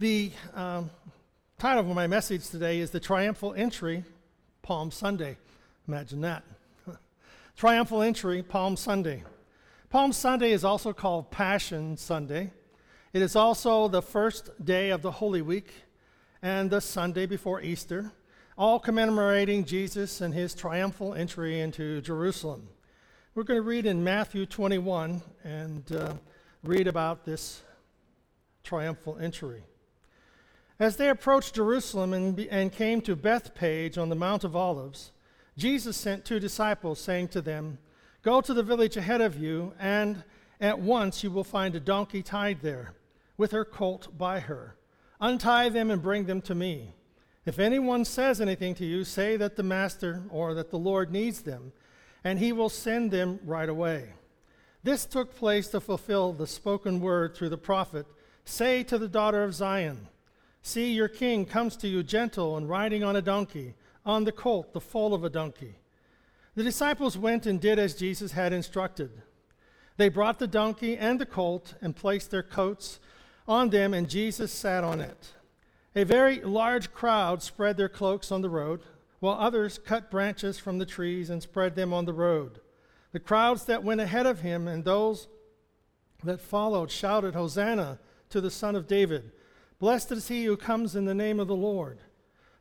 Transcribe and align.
The 0.00 0.30
um, 0.54 0.88
title 1.58 1.80
of 1.80 1.94
my 1.94 2.06
message 2.06 2.48
today 2.48 2.80
is 2.80 2.90
The 2.90 3.00
Triumphal 3.00 3.52
Entry, 3.52 4.02
Palm 4.62 4.90
Sunday. 4.90 5.36
Imagine 5.86 6.22
that. 6.22 6.42
Triumphal 7.58 8.00
Entry, 8.00 8.42
Palm 8.42 8.78
Sunday. 8.78 9.24
Palm 9.90 10.14
Sunday 10.14 10.52
is 10.52 10.64
also 10.64 10.94
called 10.94 11.30
Passion 11.30 11.98
Sunday. 11.98 12.50
It 13.12 13.20
is 13.20 13.36
also 13.36 13.88
the 13.88 14.00
first 14.00 14.64
day 14.64 14.88
of 14.88 15.02
the 15.02 15.10
Holy 15.10 15.42
Week 15.42 15.70
and 16.40 16.70
the 16.70 16.80
Sunday 16.80 17.26
before 17.26 17.60
Easter, 17.60 18.10
all 18.56 18.80
commemorating 18.80 19.66
Jesus 19.66 20.22
and 20.22 20.32
his 20.32 20.54
triumphal 20.54 21.12
entry 21.12 21.60
into 21.60 22.00
Jerusalem. 22.00 22.70
We're 23.34 23.44
going 23.44 23.58
to 23.60 23.68
read 23.68 23.84
in 23.84 24.02
Matthew 24.02 24.46
21 24.46 25.20
and 25.44 25.92
uh, 25.92 26.14
read 26.64 26.86
about 26.86 27.26
this 27.26 27.60
triumphal 28.64 29.18
entry. 29.20 29.62
As 30.80 30.96
they 30.96 31.10
approached 31.10 31.56
Jerusalem 31.56 32.14
and, 32.14 32.40
and 32.40 32.72
came 32.72 33.02
to 33.02 33.14
Bethphage 33.14 33.98
on 33.98 34.08
the 34.08 34.16
Mount 34.16 34.44
of 34.44 34.56
Olives, 34.56 35.12
Jesus 35.58 35.94
sent 35.94 36.24
two 36.24 36.40
disciples, 36.40 36.98
saying 36.98 37.28
to 37.28 37.42
them, 37.42 37.76
Go 38.22 38.40
to 38.40 38.54
the 38.54 38.62
village 38.62 38.96
ahead 38.96 39.20
of 39.20 39.36
you, 39.36 39.74
and 39.78 40.24
at 40.58 40.78
once 40.78 41.22
you 41.22 41.30
will 41.30 41.44
find 41.44 41.74
a 41.74 41.80
donkey 41.80 42.22
tied 42.22 42.62
there, 42.62 42.94
with 43.36 43.50
her 43.52 43.64
colt 43.64 44.16
by 44.16 44.40
her. 44.40 44.74
Untie 45.20 45.68
them 45.68 45.90
and 45.90 46.00
bring 46.00 46.24
them 46.24 46.40
to 46.40 46.54
me. 46.54 46.94
If 47.44 47.58
anyone 47.58 48.06
says 48.06 48.40
anything 48.40 48.74
to 48.76 48.86
you, 48.86 49.04
say 49.04 49.36
that 49.36 49.56
the 49.56 49.62
master 49.62 50.22
or 50.30 50.54
that 50.54 50.70
the 50.70 50.78
Lord 50.78 51.12
needs 51.12 51.42
them, 51.42 51.72
and 52.24 52.38
he 52.38 52.52
will 52.52 52.70
send 52.70 53.10
them 53.10 53.38
right 53.44 53.68
away. 53.68 54.14
This 54.82 55.04
took 55.04 55.36
place 55.36 55.68
to 55.68 55.80
fulfill 55.80 56.32
the 56.32 56.46
spoken 56.46 57.00
word 57.00 57.34
through 57.34 57.50
the 57.50 57.58
prophet 57.58 58.06
Say 58.46 58.82
to 58.84 58.96
the 58.96 59.08
daughter 59.08 59.44
of 59.44 59.54
Zion, 59.54 60.08
See, 60.62 60.92
your 60.92 61.08
king 61.08 61.46
comes 61.46 61.76
to 61.78 61.88
you 61.88 62.02
gentle 62.02 62.56
and 62.56 62.68
riding 62.68 63.02
on 63.02 63.16
a 63.16 63.22
donkey, 63.22 63.74
on 64.04 64.24
the 64.24 64.32
colt, 64.32 64.72
the 64.72 64.80
foal 64.80 65.14
of 65.14 65.24
a 65.24 65.30
donkey. 65.30 65.76
The 66.54 66.64
disciples 66.64 67.16
went 67.16 67.46
and 67.46 67.60
did 67.60 67.78
as 67.78 67.94
Jesus 67.94 68.32
had 68.32 68.52
instructed. 68.52 69.10
They 69.96 70.08
brought 70.08 70.38
the 70.38 70.46
donkey 70.46 70.96
and 70.96 71.20
the 71.20 71.26
colt 71.26 71.74
and 71.80 71.96
placed 71.96 72.30
their 72.30 72.42
coats 72.42 73.00
on 73.46 73.70
them, 73.70 73.94
and 73.94 74.08
Jesus 74.08 74.52
sat 74.52 74.84
on 74.84 75.00
it. 75.00 75.32
A 75.94 76.04
very 76.04 76.40
large 76.40 76.92
crowd 76.92 77.42
spread 77.42 77.76
their 77.76 77.88
cloaks 77.88 78.30
on 78.30 78.42
the 78.42 78.50
road, 78.50 78.82
while 79.18 79.36
others 79.38 79.78
cut 79.78 80.10
branches 80.10 80.58
from 80.58 80.78
the 80.78 80.86
trees 80.86 81.30
and 81.30 81.42
spread 81.42 81.74
them 81.74 81.92
on 81.92 82.04
the 82.04 82.12
road. 82.12 82.60
The 83.12 83.20
crowds 83.20 83.64
that 83.64 83.82
went 83.82 84.00
ahead 84.00 84.26
of 84.26 84.40
him 84.40 84.68
and 84.68 84.84
those 84.84 85.28
that 86.22 86.40
followed 86.40 86.90
shouted, 86.90 87.34
Hosanna 87.34 87.98
to 88.30 88.40
the 88.40 88.50
Son 88.50 88.76
of 88.76 88.86
David! 88.86 89.32
Blessed 89.80 90.12
is 90.12 90.28
he 90.28 90.44
who 90.44 90.56
comes 90.58 90.94
in 90.94 91.06
the 91.06 91.14
name 91.14 91.40
of 91.40 91.48
the 91.48 91.56
Lord. 91.56 91.98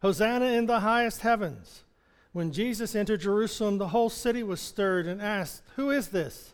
Hosanna 0.01 0.45
in 0.45 0.65
the 0.65 0.79
highest 0.79 1.21
heavens. 1.21 1.83
When 2.31 2.53
Jesus 2.53 2.95
entered 2.95 3.19
Jerusalem, 3.19 3.77
the 3.77 3.89
whole 3.89 4.09
city 4.09 4.41
was 4.41 4.61
stirred 4.61 5.05
and 5.05 5.21
asked, 5.21 5.61
Who 5.75 5.91
is 5.91 6.07
this? 6.07 6.53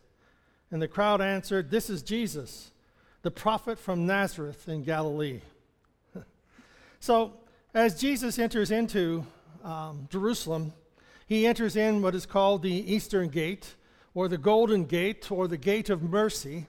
And 0.71 0.81
the 0.81 0.87
crowd 0.87 1.21
answered, 1.21 1.69
This 1.69 1.89
is 1.89 2.01
Jesus, 2.01 2.71
the 3.21 3.29
prophet 3.29 3.77
from 3.77 4.07
Nazareth 4.07 4.67
in 4.67 4.83
Galilee. 4.83 5.41
so, 6.99 7.33
as 7.73 7.99
Jesus 7.99 8.39
enters 8.39 8.71
into 8.71 9.25
um, 9.63 10.07
Jerusalem, 10.09 10.73
he 11.27 11.45
enters 11.45 11.75
in 11.75 12.01
what 12.01 12.15
is 12.15 12.25
called 12.25 12.63
the 12.63 12.91
Eastern 12.91 13.29
Gate, 13.29 13.75
or 14.15 14.27
the 14.27 14.37
Golden 14.37 14.85
Gate, 14.85 15.31
or 15.31 15.47
the 15.47 15.57
Gate 15.57 15.91
of 15.91 16.01
Mercy. 16.01 16.65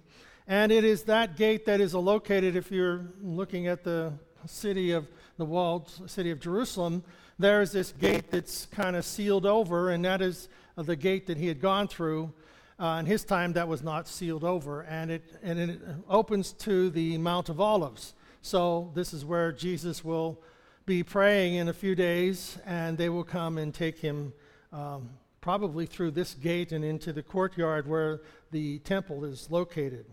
And 0.49 0.71
it 0.71 0.85
is 0.85 1.03
that 1.05 1.37
gate 1.37 1.67
that 1.67 1.81
is 1.81 1.93
located, 1.93 2.55
if 2.55 2.71
you're 2.71 3.07
looking 3.21 3.67
at 3.67 3.83
the 3.83 4.13
city 4.47 4.93
of 4.93 5.09
the 5.39 5.45
walled 5.45 5.91
city 6.09 6.31
of 6.31 6.39
Jerusalem, 6.39 7.03
there 7.39 7.61
is 7.63 7.73
this 7.73 7.93
gate 7.93 8.31
that's 8.31 8.67
kind 8.67 8.95
of 8.95 9.05
sealed 9.05 9.45
over, 9.45 9.91
and 9.91 10.05
that 10.05 10.23
is 10.23 10.49
the 10.77 10.95
gate 10.95 11.27
that 11.27 11.37
he 11.37 11.49
had 11.49 11.61
gone 11.61 11.89
through. 11.89 12.33
Uh, 12.79 12.99
in 13.01 13.07
his 13.07 13.25
time, 13.25 13.55
that 13.55 13.67
was 13.67 13.83
not 13.83 14.07
sealed 14.07 14.45
over, 14.45 14.83
and 14.83 15.11
it, 15.11 15.25
and 15.43 15.59
it 15.59 15.81
opens 16.09 16.53
to 16.53 16.91
the 16.91 17.19
Mount 17.19 17.49
of 17.49 17.61
Olives. 17.61 18.15
So, 18.43 18.93
this 18.95 19.13
is 19.13 19.25
where 19.25 19.51
Jesus 19.51 20.05
will 20.05 20.41
be 20.85 21.03
praying 21.03 21.55
in 21.55 21.69
a 21.69 21.73
few 21.73 21.97
days, 21.97 22.59
and 22.65 22.97
they 22.97 23.09
will 23.09 23.25
come 23.25 23.59
and 23.59 23.75
take 23.75 23.99
him 23.99 24.33
um, 24.73 25.11
probably 25.41 25.87
through 25.87 26.13
this 26.13 26.35
gate 26.35 26.71
and 26.71 26.85
into 26.85 27.13
the 27.13 27.23
courtyard 27.23 27.89
where 27.89 28.21
the 28.53 28.79
temple 28.81 29.25
is 29.25 29.51
located. 29.51 30.07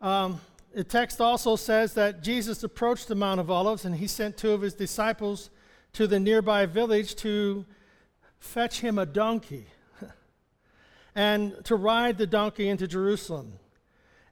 Um, 0.00 0.40
the 0.74 0.84
text 0.84 1.20
also 1.20 1.56
says 1.56 1.94
that 1.94 2.22
Jesus 2.22 2.64
approached 2.64 3.08
the 3.08 3.14
Mount 3.14 3.40
of 3.40 3.50
Olives 3.50 3.84
and 3.84 3.94
he 3.94 4.06
sent 4.06 4.36
two 4.36 4.52
of 4.52 4.60
his 4.60 4.74
disciples 4.74 5.50
to 5.92 6.06
the 6.06 6.18
nearby 6.18 6.66
village 6.66 7.14
to 7.16 7.64
fetch 8.40 8.80
him 8.80 8.98
a 8.98 9.06
donkey 9.06 9.66
and 11.14 11.64
to 11.64 11.76
ride 11.76 12.18
the 12.18 12.26
donkey 12.26 12.68
into 12.68 12.88
Jerusalem. 12.88 13.52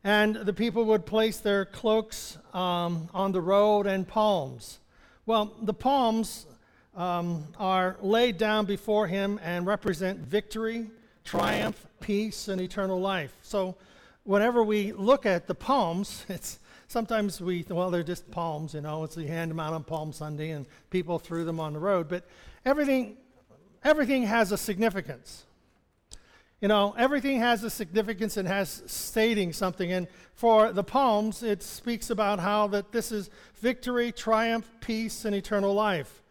And 0.04 0.34
the 0.34 0.52
people 0.52 0.84
would 0.86 1.06
place 1.06 1.38
their 1.38 1.64
cloaks 1.64 2.38
um, 2.52 3.08
on 3.14 3.30
the 3.30 3.40
road 3.40 3.86
and 3.86 4.06
palms. 4.06 4.80
Well, 5.26 5.52
the 5.62 5.74
palms 5.74 6.46
um, 6.96 7.46
are 7.58 7.96
laid 8.02 8.36
down 8.36 8.66
before 8.66 9.06
him 9.06 9.38
and 9.42 9.64
represent 9.64 10.18
victory, 10.18 10.90
triumph, 11.24 11.86
peace, 12.00 12.48
and 12.48 12.60
eternal 12.60 13.00
life. 13.00 13.36
So 13.42 13.76
whenever 14.24 14.62
we 14.62 14.92
look 14.92 15.26
at 15.26 15.46
the 15.46 15.54
palms, 15.54 16.24
it's 16.28 16.58
sometimes 16.88 17.40
we, 17.40 17.64
well, 17.68 17.90
they're 17.90 18.02
just 18.02 18.30
palms, 18.30 18.74
you 18.74 18.80
know, 18.80 19.04
it's 19.04 19.16
you 19.16 19.26
hand 19.26 19.50
them 19.50 19.60
out 19.60 19.72
on 19.72 19.84
Palm 19.84 20.12
Sunday 20.12 20.50
and 20.50 20.66
people 20.90 21.18
threw 21.18 21.44
them 21.44 21.58
on 21.58 21.72
the 21.72 21.78
road. 21.78 22.08
But 22.08 22.26
everything, 22.64 23.16
everything 23.82 24.24
has 24.24 24.52
a 24.52 24.58
significance. 24.58 25.44
You 26.60 26.68
know, 26.68 26.94
everything 26.96 27.40
has 27.40 27.64
a 27.64 27.70
significance 27.70 28.36
and 28.36 28.46
has 28.46 28.84
stating 28.86 29.52
something. 29.52 29.90
And 29.90 30.06
for 30.34 30.72
the 30.72 30.84
palms, 30.84 31.42
it 31.42 31.60
speaks 31.60 32.08
about 32.08 32.38
how 32.38 32.68
that 32.68 32.92
this 32.92 33.10
is 33.10 33.30
victory, 33.56 34.12
triumph, 34.12 34.70
peace, 34.80 35.24
and 35.24 35.34
eternal 35.34 35.74
life 35.74 36.21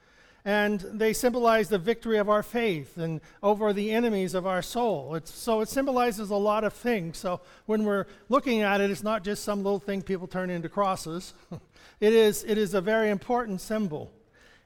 and 0.44 0.80
they 0.80 1.14
symbolize 1.14 1.70
the 1.70 1.78
victory 1.78 2.18
of 2.18 2.30
our 2.30 2.42
faith 2.42 2.98
and 2.98 3.22
over 3.44 3.74
the 3.74 3.92
enemies 3.92 4.34
of 4.34 4.48
our 4.48 4.62
soul. 4.62 5.16
It's, 5.16 5.34
so 5.34 5.62
it 5.62 5.70
symbolizes 5.70 6.32
a 6.32 6.36
lot 6.36 6.64
of 6.64 6.74
things. 6.74 7.18
So 7.20 7.42
when 7.68 7.84
we're 7.84 8.08
looking 8.28 8.62
at 8.62 8.82
it, 8.82 8.90
it's 8.90 9.04
not 9.04 9.24
just 9.24 9.44
some 9.44 9.64
little 9.64 9.80
thing 9.80 10.02
people 10.02 10.28
turn 10.28 10.50
into 10.50 10.70
crosses. 10.70 11.34
it, 12.00 12.14
is, 12.14 12.44
it 12.44 12.58
is 12.58 12.74
a 12.74 12.82
very 12.82 13.10
important 13.10 13.62
symbol. 13.62 14.12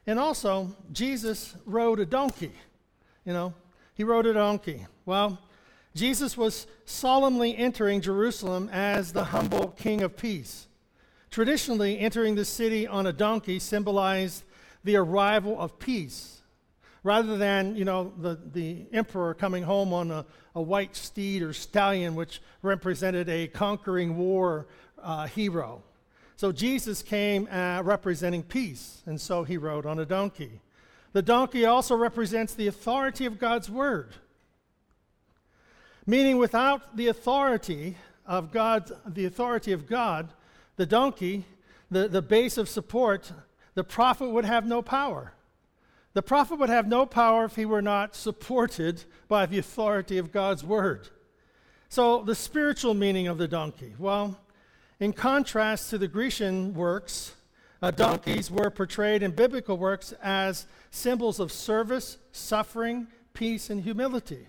And 0.06 0.18
also, 0.18 0.74
Jesus 0.92 1.54
rode 1.66 2.00
a 2.00 2.06
donkey. 2.06 2.52
You 3.24 3.32
know, 3.32 3.54
he 3.94 4.04
rode 4.04 4.26
a 4.26 4.32
donkey. 4.32 4.86
Well, 5.04 5.38
Jesus 5.94 6.36
was 6.36 6.66
solemnly 6.84 7.56
entering 7.56 8.00
Jerusalem 8.00 8.70
as 8.72 9.12
the 9.12 9.24
humble 9.24 9.68
king 9.68 10.02
of 10.02 10.16
peace. 10.16 10.68
Traditionally, 11.30 11.98
entering 11.98 12.34
the 12.34 12.44
city 12.44 12.86
on 12.86 13.06
a 13.06 13.12
donkey 13.12 13.58
symbolized 13.58 14.44
the 14.86 14.96
arrival 14.96 15.60
of 15.60 15.78
peace 15.78 16.40
rather 17.02 17.36
than, 17.36 17.76
you 17.76 17.84
know, 17.84 18.12
the, 18.18 18.38
the 18.52 18.86
emperor 18.92 19.34
coming 19.34 19.64
home 19.64 19.92
on 19.92 20.10
a, 20.10 20.24
a 20.54 20.62
white 20.62 20.96
steed 20.96 21.42
or 21.42 21.52
stallion, 21.52 22.14
which 22.14 22.40
represented 22.62 23.28
a 23.28 23.48
conquering 23.48 24.16
war 24.16 24.66
uh, 25.02 25.26
hero. 25.26 25.82
So 26.36 26.52
Jesus 26.52 27.02
came 27.02 27.48
uh, 27.50 27.82
representing 27.82 28.42
peace, 28.42 29.02
and 29.06 29.20
so 29.20 29.42
he 29.42 29.56
rode 29.56 29.86
on 29.86 29.98
a 29.98 30.06
donkey. 30.06 30.60
The 31.12 31.22
donkey 31.22 31.64
also 31.64 31.96
represents 31.96 32.54
the 32.54 32.68
authority 32.68 33.26
of 33.26 33.38
God's 33.38 33.68
word, 33.68 34.14
meaning 36.06 36.38
without 36.38 36.96
the 36.96 37.08
authority 37.08 37.96
of 38.24 38.52
God, 38.52 38.90
the 39.06 39.24
authority 39.24 39.72
of 39.72 39.88
God, 39.88 40.32
the 40.76 40.86
donkey, 40.86 41.44
the, 41.90 42.06
the 42.06 42.22
base 42.22 42.56
of 42.56 42.68
support 42.68 43.32
the 43.76 43.84
prophet 43.84 44.30
would 44.30 44.46
have 44.46 44.66
no 44.66 44.82
power. 44.82 45.34
The 46.14 46.22
prophet 46.22 46.58
would 46.58 46.70
have 46.70 46.88
no 46.88 47.04
power 47.04 47.44
if 47.44 47.56
he 47.56 47.66
were 47.66 47.82
not 47.82 48.16
supported 48.16 49.04
by 49.28 49.44
the 49.44 49.58
authority 49.58 50.16
of 50.16 50.32
God's 50.32 50.64
word. 50.64 51.10
So, 51.90 52.22
the 52.22 52.34
spiritual 52.34 52.94
meaning 52.94 53.28
of 53.28 53.36
the 53.36 53.46
donkey. 53.46 53.94
Well, 53.98 54.40
in 54.98 55.12
contrast 55.12 55.90
to 55.90 55.98
the 55.98 56.08
Grecian 56.08 56.72
works, 56.72 57.34
uh, 57.82 57.90
donkeys 57.90 58.50
were 58.50 58.70
portrayed 58.70 59.22
in 59.22 59.32
biblical 59.32 59.76
works 59.76 60.14
as 60.22 60.66
symbols 60.90 61.38
of 61.38 61.52
service, 61.52 62.16
suffering, 62.32 63.08
peace, 63.34 63.68
and 63.68 63.82
humility. 63.82 64.46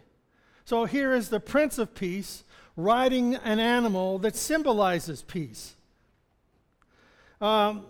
So, 0.64 0.86
here 0.86 1.14
is 1.14 1.28
the 1.28 1.42
Prince 1.42 1.78
of 1.78 1.94
Peace 1.94 2.46
riding 2.78 3.36
an 3.36 3.60
animal 3.60 4.20
that 4.20 4.38
symbolizes 4.38 5.22
peace. 5.22 5.76
Um, 7.42 7.86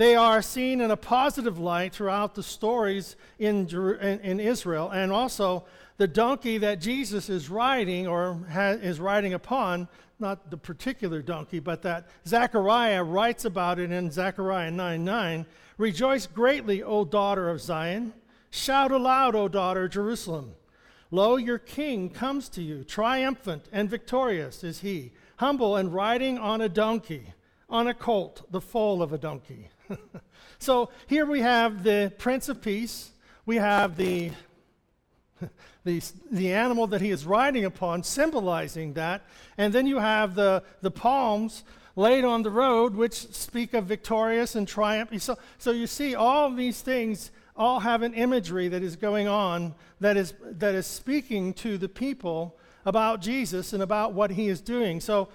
They 0.00 0.16
are 0.16 0.40
seen 0.40 0.80
in 0.80 0.90
a 0.90 0.96
positive 0.96 1.58
light 1.58 1.92
throughout 1.92 2.34
the 2.34 2.42
stories 2.42 3.16
in, 3.38 3.68
in, 3.68 4.20
in 4.20 4.40
Israel, 4.40 4.88
and 4.88 5.12
also 5.12 5.66
the 5.98 6.08
donkey 6.08 6.56
that 6.56 6.80
Jesus 6.80 7.28
is 7.28 7.50
riding 7.50 8.08
or 8.08 8.38
ha- 8.50 8.78
is 8.80 8.98
riding 8.98 9.34
upon, 9.34 9.88
not 10.18 10.50
the 10.50 10.56
particular 10.56 11.20
donkey, 11.20 11.58
but 11.58 11.82
that 11.82 12.08
Zechariah 12.26 13.04
writes 13.04 13.44
about 13.44 13.78
it 13.78 13.92
in 13.92 14.10
Zechariah 14.10 14.70
9 14.70 15.04
9. 15.04 15.46
Rejoice 15.76 16.26
greatly, 16.26 16.82
O 16.82 17.04
daughter 17.04 17.50
of 17.50 17.60
Zion. 17.60 18.14
Shout 18.48 18.92
aloud, 18.92 19.34
O 19.34 19.48
daughter 19.48 19.86
Jerusalem. 19.86 20.54
Lo, 21.10 21.36
your 21.36 21.58
king 21.58 22.08
comes 22.08 22.48
to 22.48 22.62
you, 22.62 22.84
triumphant 22.84 23.66
and 23.70 23.90
victorious 23.90 24.64
is 24.64 24.80
he, 24.80 25.12
humble 25.36 25.76
and 25.76 25.92
riding 25.92 26.38
on 26.38 26.62
a 26.62 26.70
donkey, 26.70 27.34
on 27.68 27.86
a 27.86 27.92
colt, 27.92 28.50
the 28.50 28.62
foal 28.62 29.02
of 29.02 29.12
a 29.12 29.18
donkey. 29.18 29.68
so 30.58 30.90
here 31.06 31.26
we 31.26 31.40
have 31.40 31.82
the 31.82 32.12
Prince 32.18 32.48
of 32.48 32.60
Peace. 32.60 33.10
We 33.46 33.56
have 33.56 33.96
the, 33.96 34.30
the, 35.84 36.02
the 36.30 36.52
animal 36.52 36.86
that 36.88 37.00
he 37.00 37.10
is 37.10 37.26
riding 37.26 37.64
upon, 37.64 38.02
symbolizing 38.02 38.94
that. 38.94 39.24
And 39.58 39.72
then 39.72 39.86
you 39.86 39.98
have 39.98 40.34
the, 40.34 40.62
the 40.80 40.90
palms 40.90 41.64
laid 41.96 42.24
on 42.24 42.42
the 42.42 42.50
road, 42.50 42.94
which 42.94 43.14
speak 43.14 43.74
of 43.74 43.84
victorious 43.84 44.54
and 44.54 44.66
triumph. 44.66 45.10
So, 45.22 45.38
so 45.58 45.70
you 45.70 45.86
see, 45.86 46.14
all 46.14 46.50
these 46.50 46.80
things 46.80 47.30
all 47.56 47.80
have 47.80 48.02
an 48.02 48.14
imagery 48.14 48.68
that 48.68 48.82
is 48.82 48.96
going 48.96 49.28
on 49.28 49.74
that 50.00 50.16
is, 50.16 50.32
that 50.42 50.74
is 50.74 50.86
speaking 50.86 51.52
to 51.54 51.76
the 51.76 51.88
people 51.88 52.56
about 52.86 53.20
Jesus 53.20 53.72
and 53.72 53.82
about 53.82 54.14
what 54.14 54.30
he 54.30 54.48
is 54.48 54.60
doing. 54.60 55.00
So 55.00 55.28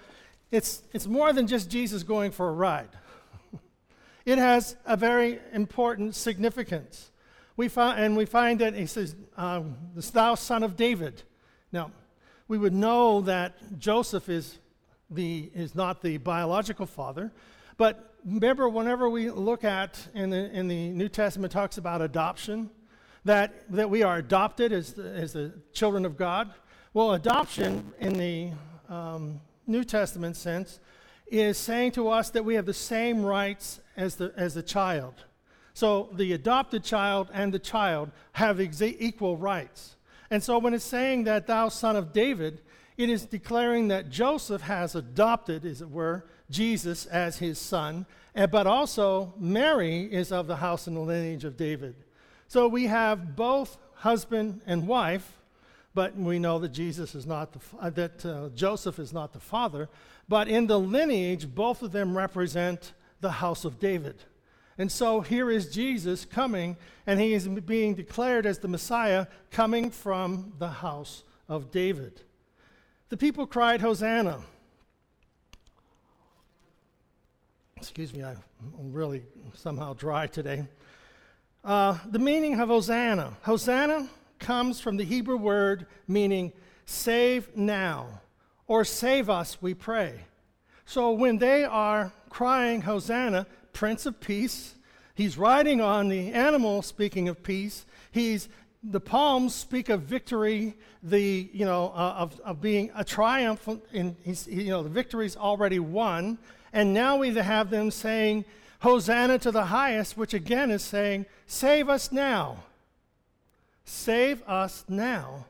it's, 0.51 0.81
it's 0.93 1.05
more 1.05 1.33
than 1.33 1.45
just 1.45 1.69
Jesus 1.69 2.01
going 2.01 2.31
for 2.31 2.49
a 2.49 2.53
ride. 2.53 2.89
It 4.25 4.37
has 4.37 4.75
a 4.85 4.97
very 4.97 5.39
important 5.53 6.15
significance. 6.15 7.11
We 7.57 7.67
find, 7.69 7.99
and 8.03 8.17
we 8.17 8.25
find 8.25 8.59
that 8.59 8.73
he 8.73 8.85
says, 8.85 9.15
uh, 9.37 9.61
Thou 9.95 10.35
son 10.35 10.63
of 10.63 10.75
David. 10.75 11.23
Now, 11.71 11.91
we 12.47 12.57
would 12.57 12.73
know 12.73 13.21
that 13.21 13.79
Joseph 13.79 14.27
is, 14.27 14.57
the, 15.09 15.49
is 15.53 15.75
not 15.75 16.01
the 16.01 16.17
biological 16.17 16.85
father, 16.85 17.31
but 17.77 18.15
remember, 18.25 18.67
whenever 18.67 19.09
we 19.09 19.29
look 19.29 19.63
at 19.63 20.07
in 20.13 20.29
the, 20.29 20.51
in 20.51 20.67
the 20.67 20.89
New 20.89 21.09
Testament, 21.09 21.51
talks 21.51 21.77
about 21.77 22.01
adoption, 22.01 22.69
that, 23.23 23.71
that 23.71 23.89
we 23.89 24.03
are 24.03 24.17
adopted 24.17 24.71
as 24.71 24.93
the, 24.93 25.09
as 25.11 25.33
the 25.33 25.53
children 25.73 26.05
of 26.05 26.17
God. 26.17 26.53
Well, 26.93 27.13
adoption 27.13 27.91
in 27.99 28.13
the 28.13 28.51
um, 28.89 29.41
New 29.67 29.83
Testament 29.83 30.35
sense 30.35 30.79
is 31.27 31.57
saying 31.57 31.93
to 31.93 32.09
us 32.09 32.29
that 32.31 32.45
we 32.45 32.55
have 32.55 32.65
the 32.65 32.73
same 32.73 33.23
rights 33.23 33.81
as 33.97 34.15
the, 34.15 34.33
as 34.35 34.53
the 34.53 34.63
child. 34.63 35.13
So 35.73 36.09
the 36.13 36.33
adopted 36.33 36.83
child 36.83 37.29
and 37.33 37.53
the 37.53 37.59
child 37.59 38.11
have 38.33 38.59
equal 38.59 39.37
rights. 39.37 39.95
And 40.31 40.41
so 40.41 40.57
when 40.57 40.73
it's 40.73 40.85
saying 40.85 41.25
that 41.25 41.47
thou 41.47 41.69
son 41.69 41.95
of 41.95 42.13
David, 42.13 42.61
it 42.97 43.09
is 43.09 43.25
declaring 43.25 43.89
that 43.89 44.09
Joseph 44.09 44.61
has 44.61 44.95
adopted, 44.95 45.65
as 45.65 45.81
it 45.81 45.89
were, 45.89 46.25
Jesus 46.49 47.05
as 47.07 47.39
his 47.39 47.59
son, 47.59 48.05
but 48.33 48.67
also 48.67 49.33
Mary 49.37 50.03
is 50.03 50.31
of 50.31 50.47
the 50.47 50.57
house 50.57 50.87
and 50.87 50.95
the 50.95 51.01
lineage 51.01 51.43
of 51.43 51.57
David. 51.57 51.95
So 52.47 52.67
we 52.67 52.87
have 52.87 53.35
both 53.35 53.77
husband 53.95 54.61
and 54.65 54.87
wife, 54.87 55.37
but 55.93 56.15
we 56.15 56.39
know 56.39 56.59
that 56.59 56.71
Jesus 56.71 57.15
is 57.15 57.25
not 57.25 57.53
the, 57.53 57.59
uh, 57.79 57.89
that 57.91 58.25
uh, 58.25 58.49
Joseph 58.53 58.99
is 58.99 59.13
not 59.13 59.33
the 59.33 59.39
father. 59.39 59.89
But 60.27 60.47
in 60.47 60.67
the 60.67 60.79
lineage, 60.79 61.53
both 61.53 61.81
of 61.81 61.91
them 61.91 62.15
represent 62.15 62.93
the 63.21 63.31
house 63.31 63.65
of 63.65 63.79
David. 63.79 64.15
And 64.77 64.91
so 64.91 65.21
here 65.21 65.49
is 65.49 65.73
Jesus 65.73 66.25
coming, 66.25 66.75
and 67.07 67.19
he 67.19 67.33
is 67.33 67.47
being 67.47 67.95
declared 67.95 68.45
as 68.45 68.59
the 68.59 68.67
Messiah 68.67 69.27
coming 69.49 69.89
from 69.89 70.53
the 70.59 70.67
house 70.67 71.23
of 71.47 71.71
David. 71.71 72.21
The 73.09 73.17
people 73.17 73.47
cried, 73.47 73.81
Hosanna. 73.81 74.41
Excuse 77.77 78.13
me, 78.13 78.23
I'm 78.23 78.37
really 78.91 79.23
somehow 79.53 79.93
dry 79.93 80.27
today. 80.27 80.65
Uh, 81.63 81.97
the 82.09 82.19
meaning 82.19 82.59
of 82.59 82.69
Hosanna. 82.69 83.37
Hosanna 83.43 84.09
comes 84.39 84.81
from 84.81 84.97
the 84.97 85.03
Hebrew 85.03 85.37
word 85.37 85.87
meaning 86.07 86.51
save 86.85 87.55
now 87.55 88.21
or 88.67 88.83
save 88.83 89.29
us, 89.29 89.61
we 89.61 89.73
pray. 89.73 90.25
So 90.85 91.11
when 91.11 91.37
they 91.37 91.63
are 91.63 92.13
crying 92.29 92.81
Hosanna, 92.81 93.47
Prince 93.73 94.05
of 94.05 94.19
Peace, 94.19 94.75
he's 95.15 95.37
riding 95.37 95.81
on 95.81 96.09
the 96.09 96.31
animal, 96.31 96.81
speaking 96.81 97.27
of 97.27 97.43
peace. 97.43 97.85
He's 98.11 98.47
the 98.83 98.99
palms 98.99 99.55
speak 99.55 99.89
of 99.89 100.01
victory, 100.01 100.75
the 101.01 101.49
you 101.51 101.65
know 101.65 101.91
uh, 101.95 102.15
of, 102.17 102.39
of 102.41 102.61
being 102.61 102.91
a 102.95 103.03
triumph, 103.03 103.67
and 103.67 104.15
you 104.23 104.69
know 104.69 104.83
the 104.83 104.89
victory's 104.89 105.35
already 105.35 105.79
won, 105.79 106.37
and 106.71 106.93
now 106.93 107.17
we 107.17 107.33
have 107.33 107.69
them 107.69 107.89
saying 107.89 108.45
Hosanna 108.79 109.39
to 109.39 109.51
the 109.51 109.65
highest, 109.65 110.17
which 110.17 110.33
again 110.33 110.69
is 110.69 110.83
saying, 110.83 111.25
Save 111.47 111.89
us 111.89 112.11
now. 112.11 112.63
Save 113.83 114.43
us 114.47 114.83
now, 114.87 115.45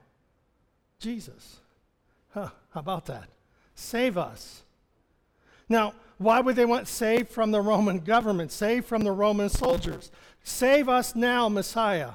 Jesus. 0.99 1.59
Huh, 2.33 2.49
how 2.73 2.79
about 2.79 3.05
that? 3.05 3.29
Save 3.75 4.17
us. 4.17 4.64
Now, 5.69 5.93
why 6.17 6.39
would 6.39 6.55
they 6.55 6.65
want 6.65 6.87
saved 6.87 7.29
from 7.29 7.51
the 7.51 7.61
Roman 7.61 7.99
government, 7.99 8.51
saved 8.51 8.85
from 8.85 9.03
the 9.03 9.11
Roman 9.11 9.49
soldiers? 9.49 10.11
Save 10.43 10.87
us 10.87 11.15
now, 11.15 11.49
Messiah. 11.49 12.11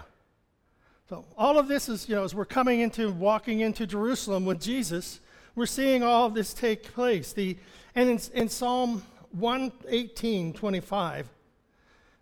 So, 1.08 1.25
all 1.37 1.58
of 1.58 1.69
this 1.69 1.88
is, 1.88 2.08
you 2.08 2.14
know, 2.14 2.25
as 2.25 2.35
we're 2.35 2.44
coming 2.44 2.81
into, 2.81 3.11
walking 3.11 3.61
into 3.61 3.87
Jerusalem 3.87 4.44
with 4.44 4.61
Jesus, 4.61 5.20
we're 5.55 5.67
seeing 5.67 6.02
all 6.02 6.26
of 6.26 6.35
this 6.35 6.55
take 6.55 6.85
place. 6.94 7.32
The, 7.32 7.58
and 7.94 8.08
in, 8.08 8.20
in 8.32 8.49
Psalm 8.49 9.02
118, 9.32 10.52
25, 10.52 11.29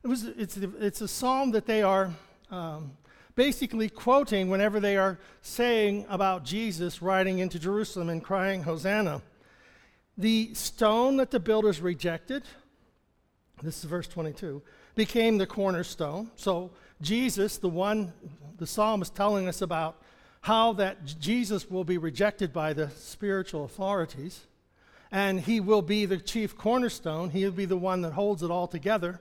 it 0.02 0.06
was, 0.06 0.24
it's, 0.24 0.56
it's 0.56 1.00
a 1.02 1.08
psalm 1.08 1.50
that 1.50 1.66
they 1.66 1.82
are 1.82 2.10
um, 2.50 2.92
basically 3.34 3.88
quoting 3.88 4.48
whenever 4.48 4.80
they 4.80 4.96
are 4.96 5.18
saying 5.42 6.06
about 6.08 6.44
Jesus 6.44 7.02
riding 7.02 7.40
into 7.40 7.58
Jerusalem 7.58 8.08
and 8.08 8.24
crying, 8.24 8.62
Hosanna. 8.62 9.20
The 10.18 10.52
stone 10.54 11.16
that 11.18 11.30
the 11.30 11.40
builders 11.40 11.80
rejected, 11.80 12.42
this 13.62 13.78
is 13.78 13.84
verse 13.84 14.08
22, 14.08 14.60
became 14.96 15.38
the 15.38 15.46
cornerstone. 15.46 16.30
So 16.34 16.72
Jesus, 17.00 17.56
the 17.56 17.68
one, 17.68 18.12
the 18.58 18.66
psalm 18.66 19.00
is 19.00 19.10
telling 19.10 19.46
us 19.46 19.62
about 19.62 20.02
how 20.40 20.72
that 20.74 21.04
Jesus 21.20 21.70
will 21.70 21.84
be 21.84 21.98
rejected 21.98 22.52
by 22.52 22.72
the 22.72 22.90
spiritual 22.90 23.64
authorities 23.64 24.40
and 25.10 25.40
he 25.40 25.60
will 25.60 25.82
be 25.82 26.04
the 26.04 26.18
chief 26.18 26.56
cornerstone. 26.56 27.30
He'll 27.30 27.50
be 27.50 27.64
the 27.64 27.76
one 27.76 28.02
that 28.02 28.12
holds 28.12 28.42
it 28.42 28.50
all 28.50 28.66
together. 28.66 29.20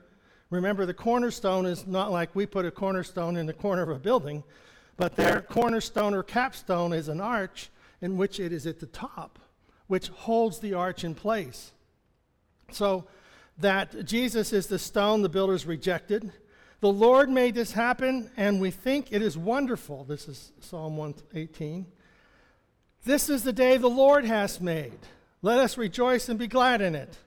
Remember, 0.49 0.85
the 0.85 0.93
cornerstone 0.93 1.65
is 1.65 1.85
not 1.87 2.11
like 2.11 2.35
we 2.35 2.45
put 2.45 2.65
a 2.65 2.71
cornerstone 2.71 3.37
in 3.37 3.45
the 3.45 3.53
corner 3.53 3.83
of 3.83 3.89
a 3.89 3.99
building, 3.99 4.43
but 4.97 5.15
their 5.15 5.41
cornerstone 5.41 6.13
or 6.13 6.23
capstone 6.23 6.93
is 6.93 7.07
an 7.07 7.21
arch 7.21 7.69
in 8.01 8.17
which 8.17 8.39
it 8.39 8.51
is 8.51 8.65
at 8.65 8.79
the 8.79 8.85
top, 8.87 9.39
which 9.87 10.09
holds 10.09 10.59
the 10.59 10.73
arch 10.73 11.03
in 11.03 11.15
place. 11.15 11.71
So 12.71 13.05
that 13.59 14.05
Jesus 14.05 14.53
is 14.53 14.67
the 14.67 14.79
stone 14.79 15.21
the 15.21 15.29
builders 15.29 15.65
rejected. 15.65 16.31
The 16.79 16.91
Lord 16.91 17.29
made 17.29 17.55
this 17.55 17.71
happen, 17.71 18.29
and 18.37 18.61
we 18.61 18.69
think 18.69 19.07
it 19.11 19.21
is 19.21 19.37
wonderful. 19.37 20.03
This 20.03 20.27
is 20.27 20.51
Psalm 20.59 20.95
118. 20.95 21.87
This 23.03 23.29
is 23.29 23.43
the 23.43 23.53
day 23.53 23.77
the 23.77 23.87
Lord 23.87 24.25
has 24.25 24.61
made. 24.61 24.99
Let 25.41 25.59
us 25.59 25.77
rejoice 25.77 26.29
and 26.29 26.37
be 26.37 26.47
glad 26.47 26.81
in 26.81 26.93
it. 26.93 27.17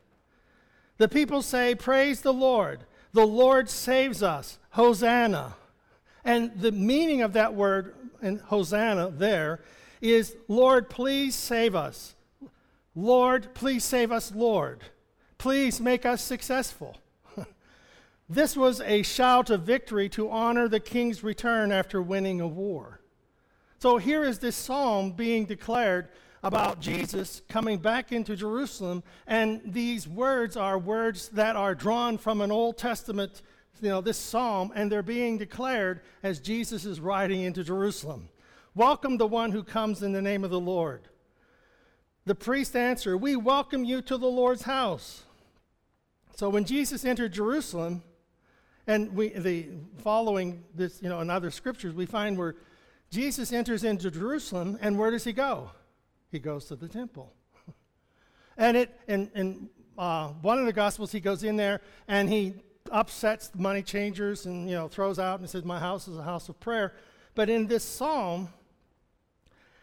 The 0.99 1.09
people 1.09 1.43
say, 1.43 1.75
Praise 1.75 2.21
the 2.21 2.33
Lord. 2.33 2.85
The 3.13 3.27
Lord 3.27 3.69
saves 3.69 4.23
us. 4.23 4.59
Hosanna. 4.71 5.57
And 6.25 6.53
the 6.61 6.73
meaning 6.73 7.23
of 7.23 7.33
that 7.33 7.55
word 7.55 7.95
in 8.23 8.39
Hosanna 8.39 9.11
there 9.11 9.61
is, 10.01 10.37
Lord, 10.49 10.91
please 10.91 11.35
save 11.35 11.75
us. 11.75 12.15
Lord, 12.95 13.55
please 13.55 13.85
save 13.85 14.11
us, 14.11 14.33
Lord. 14.35 14.83
Please 15.39 15.81
make 15.81 16.05
us 16.05 16.23
successful. 16.23 16.97
this 18.29 18.57
was 18.57 18.81
a 18.81 19.03
shout 19.03 19.49
of 19.51 19.63
victory 19.63 20.09
to 20.11 20.31
honor 20.31 20.69
the 20.69 20.81
king's 20.81 21.23
return 21.23 21.73
after 21.73 22.03
winning 22.03 22.41
a 22.41 22.49
war. 22.49 23.01
So 23.79 23.97
here 23.97 24.25
is 24.25 24.41
this 24.41 24.57
psalm 24.57 25.13
being 25.13 25.47
declared 25.47 26.09
about 26.43 26.81
Jesus 26.81 27.43
coming 27.49 27.79
back 27.79 28.13
into 28.13 28.37
Jerusalem. 28.37 29.03
And 29.27 29.61
these 29.65 30.09
words 30.09 30.57
are 30.57 30.79
words 30.79 31.29
that 31.31 31.57
are 31.57 31.75
drawn 31.75 32.19
from 32.19 32.41
an 32.41 32.51
Old 32.51 32.77
Testament, 32.77 33.43
you 33.81 33.89
know, 33.89 34.01
this 34.01 34.19
psalm, 34.19 34.73
and 34.75 34.91
they're 34.91 35.03
being 35.03 35.39
declared 35.39 36.01
as 36.23 36.41
Jesus 36.41 36.85
is 36.85 37.01
riding 37.01 37.43
into 37.43 37.63
Jerusalem. 37.63 38.29
Welcome 38.75 39.17
the 39.17 39.27
one 39.27 39.53
who 39.53 39.63
comes 39.63 40.03
in 40.03 40.13
the 40.13 40.23
name 40.23 40.45
of 40.45 40.51
the 40.51 40.61
Lord. 40.61 41.09
The 42.27 42.35
priest 42.35 42.77
answered, 42.77 43.19
We 43.19 43.37
welcome 43.37 43.85
you 43.85 44.03
to 44.03 44.19
the 44.19 44.27
Lord's 44.27 44.63
house. 44.63 45.25
So 46.37 46.49
when 46.49 46.65
Jesus 46.65 47.05
entered 47.05 47.33
Jerusalem, 47.33 48.03
And 48.87 49.15
we, 49.15 49.29
the, 49.29 49.69
following 49.99 50.65
this, 50.75 51.03
you 51.03 51.09
know, 51.09 51.21
in 51.21 51.31
other 51.31 51.51
scriptures, 51.51 51.95
we 51.95 52.07
find 52.07 52.37
where 52.37 52.57
Jesus 53.11 53.53
enters 53.53 53.85
into 53.85 54.11
Jerusalem, 54.11 54.79
and 54.81 54.99
where 54.99 55.11
does 55.11 55.25
he 55.25 55.33
go? 55.33 55.71
He 56.31 56.39
goes 56.39 56.67
to 56.67 56.77
the 56.77 56.89
temple. 56.89 57.33
and 58.57 58.77
it, 58.77 59.01
in, 59.09 59.31
in 59.35 59.69
uh, 59.99 60.29
one 60.43 60.59
of 60.59 60.67
the 60.67 60.73
Gospels, 60.73 61.13
he 61.13 61.21
goes 61.21 61.43
in 61.43 61.57
there 61.57 61.81
and 62.09 62.29
he 62.29 62.55
upsets 62.91 63.49
the 63.49 63.59
money 63.59 63.83
changers 63.83 64.47
and, 64.47 64.69
you 64.69 64.75
know, 64.75 64.89
throws 64.89 65.19
out 65.19 65.41
and 65.41 65.51
says, 65.51 65.65
My 65.65 65.79
house 65.79 66.09
is 66.09 66.17
a 66.17 66.23
house 66.23 66.49
of 66.49 66.59
prayer. 66.61 66.95
But 67.35 67.51
in 67.51 67.67
this 67.67 67.85
psalm, 67.85 68.49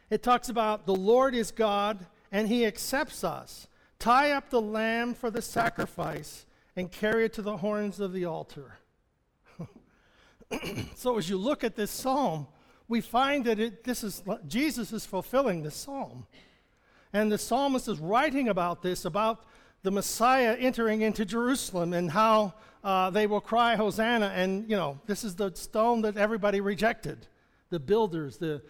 it 0.10 0.24
talks 0.24 0.50
about 0.50 0.86
the 0.86 0.96
Lord 0.96 1.36
is 1.36 1.52
God 1.52 2.06
and 2.32 2.48
he 2.48 2.66
accepts 2.66 3.24
us. 3.24 3.68
Tie 4.00 4.32
up 4.32 4.50
the 4.50 4.62
lamb 4.62 5.14
for 5.14 5.32
the 5.32 5.42
sacrifice 5.42 6.46
and 6.76 6.92
carry 6.92 7.26
it 7.26 7.34
to 7.34 7.42
the 7.42 7.58
horns 7.58 8.00
of 8.00 8.14
the 8.14 8.26
altar. 8.26 8.78
so 10.96 11.18
as 11.18 11.30
you 11.30 11.38
look 11.38 11.64
at 11.64 11.76
this 11.76 11.92
psalm, 11.92 12.48
we 12.88 13.02
find 13.02 13.46
that 13.46 13.60
it, 13.60 13.84
this 13.84 14.04
is 14.04 14.24
Jesus 14.48 14.94
is 14.94 15.06
fulfilling 15.06 15.64
this 15.64 15.76
psalm. 15.76 16.26
And 17.14 17.32
the 17.32 17.38
psalmist 17.38 17.88
is 17.88 18.00
writing 18.00 18.50
about 18.50 18.82
this, 18.82 19.06
about 19.06 19.46
the 19.84 19.92
Messiah 19.92 20.56
entering 20.60 21.02
into 21.02 21.26
Jerusalem 21.26 21.94
and 21.94 22.12
how 22.12 22.54
uh, 22.84 23.10
they 23.10 23.28
will 23.28 23.42
cry, 23.42 23.76
Hosanna. 23.76 24.32
And, 24.36 24.70
you 24.70 24.76
know, 24.76 25.00
this 25.06 25.24
is 25.24 25.36
the 25.36 25.54
stone 25.56 26.02
that 26.02 26.18
everybody 26.18 26.62
rejected 26.62 27.28
the 27.70 27.80
builders, 27.80 28.38
the 28.38 28.62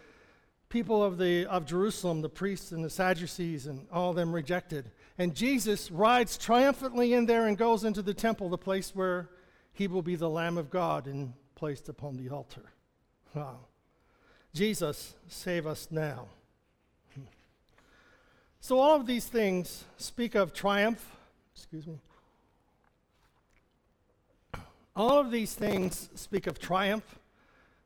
people 0.69 1.03
of, 1.03 1.17
the, 1.17 1.45
of 1.45 1.65
Jerusalem, 1.65 2.21
the 2.21 2.29
priests 2.29 2.71
and 2.71 2.83
the 2.83 2.89
Sadducees, 2.89 3.67
and 3.67 3.87
all 3.91 4.13
them 4.13 4.33
rejected. 4.33 4.91
And 5.17 5.33
Jesus 5.33 5.89
rides 5.91 6.37
triumphantly 6.37 7.13
in 7.13 7.25
there 7.25 7.47
and 7.47 7.57
goes 7.57 7.83
into 7.83 8.01
the 8.01 8.13
temple, 8.13 8.49
the 8.49 8.57
place 8.57 8.93
where 8.93 9.29
he 9.73 9.87
will 9.87 10.01
be 10.01 10.15
the 10.15 10.29
Lamb 10.29 10.57
of 10.57 10.69
God 10.69 11.07
and 11.07 11.33
placed 11.55 11.89
upon 11.89 12.17
the 12.17 12.29
altar. 12.29 12.71
Wow. 13.33 13.59
Jesus, 14.53 15.15
save 15.27 15.67
us 15.67 15.87
now. 15.91 16.27
So, 18.59 18.79
all 18.79 18.95
of 18.95 19.05
these 19.05 19.25
things 19.25 19.85
speak 19.97 20.35
of 20.35 20.53
triumph. 20.53 21.15
Excuse 21.55 21.87
me. 21.87 21.99
All 24.95 25.19
of 25.19 25.31
these 25.31 25.53
things 25.53 26.09
speak 26.15 26.47
of 26.47 26.59
triumph. 26.59 27.19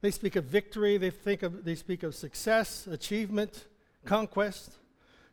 They 0.02 0.12
speak 0.12 0.36
of 0.36 0.46
victory. 0.46 0.98
They, 0.98 1.12
think 1.12 1.44
of, 1.44 1.64
they 1.64 1.76
speak 1.76 2.04
of 2.04 2.16
success, 2.16 2.88
achievement, 2.88 3.68
conquest. 4.06 4.74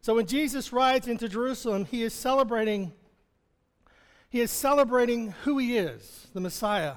So 0.00 0.14
when 0.14 0.26
Jesus 0.26 0.72
rides 0.72 1.08
into 1.08 1.28
Jerusalem, 1.28 1.84
he 1.86 2.02
is 2.02 2.12
celebrating 2.12 2.92
he 4.30 4.40
is 4.40 4.50
celebrating 4.50 5.32
who 5.44 5.58
he 5.58 5.78
is, 5.78 6.26
the 6.34 6.40
Messiah. 6.40 6.96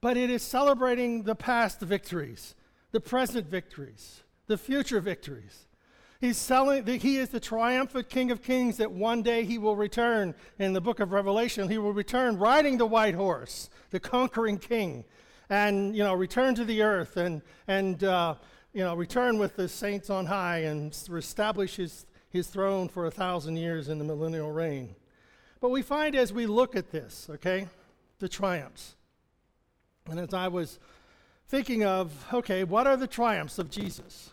But 0.00 0.16
it 0.16 0.30
is 0.30 0.42
celebrating 0.42 1.22
the 1.22 1.36
past 1.36 1.80
victories, 1.80 2.54
the 2.90 3.00
present 3.00 3.46
victories, 3.46 4.22
the 4.46 4.58
future 4.58 5.00
victories. 5.00 5.66
He's 6.20 6.36
selling 6.36 6.84
that 6.84 7.02
he 7.02 7.18
is 7.18 7.28
the 7.28 7.40
triumphant 7.40 8.08
King 8.08 8.30
of 8.30 8.42
Kings 8.42 8.78
that 8.78 8.90
one 8.90 9.22
day 9.22 9.44
he 9.44 9.58
will 9.58 9.76
return 9.76 10.34
in 10.58 10.72
the 10.72 10.80
book 10.80 10.98
of 10.98 11.12
Revelation. 11.12 11.68
He 11.68 11.78
will 11.78 11.92
return 11.92 12.38
riding 12.38 12.78
the 12.78 12.86
white 12.86 13.14
horse, 13.14 13.68
the 13.90 14.00
conquering 14.00 14.58
king, 14.58 15.04
and 15.48 15.96
you 15.96 16.02
know 16.02 16.14
return 16.14 16.54
to 16.54 16.64
the 16.64 16.82
earth 16.82 17.16
and 17.16 17.42
and 17.68 18.04
uh, 18.04 18.34
you 18.72 18.82
know 18.82 18.94
return 18.94 19.38
with 19.38 19.56
the 19.56 19.68
saints 19.68 20.10
on 20.10 20.26
high 20.26 20.58
and 20.58 20.92
establish 21.12 21.76
his 21.76 22.06
his 22.30 22.48
throne 22.48 22.88
for 22.88 23.06
a 23.06 23.10
thousand 23.10 23.56
years 23.56 23.88
in 23.88 23.98
the 23.98 24.04
millennial 24.04 24.52
reign. 24.52 24.94
But 25.60 25.70
we 25.70 25.82
find 25.82 26.14
as 26.14 26.32
we 26.32 26.46
look 26.46 26.76
at 26.76 26.90
this, 26.90 27.28
okay, 27.30 27.68
the 28.18 28.28
triumphs. 28.28 28.94
And 30.08 30.20
as 30.20 30.34
I 30.34 30.48
was 30.48 30.78
thinking 31.48 31.84
of, 31.84 32.12
okay, 32.32 32.64
what 32.64 32.86
are 32.86 32.96
the 32.96 33.06
triumphs 33.06 33.58
of 33.58 33.70
Jesus? 33.70 34.30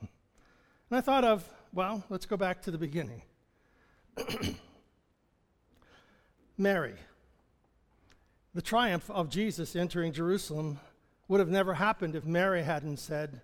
And 0.00 0.98
I 0.98 1.00
thought 1.00 1.24
of, 1.24 1.48
well, 1.72 2.04
let's 2.08 2.26
go 2.26 2.36
back 2.36 2.62
to 2.62 2.70
the 2.70 2.78
beginning. 2.78 3.22
Mary. 6.58 6.94
The 8.54 8.62
triumph 8.62 9.10
of 9.10 9.28
Jesus 9.28 9.74
entering 9.74 10.12
Jerusalem 10.12 10.78
would 11.26 11.40
have 11.40 11.48
never 11.48 11.74
happened 11.74 12.14
if 12.14 12.24
Mary 12.24 12.62
hadn't 12.62 12.98
said, 12.98 13.40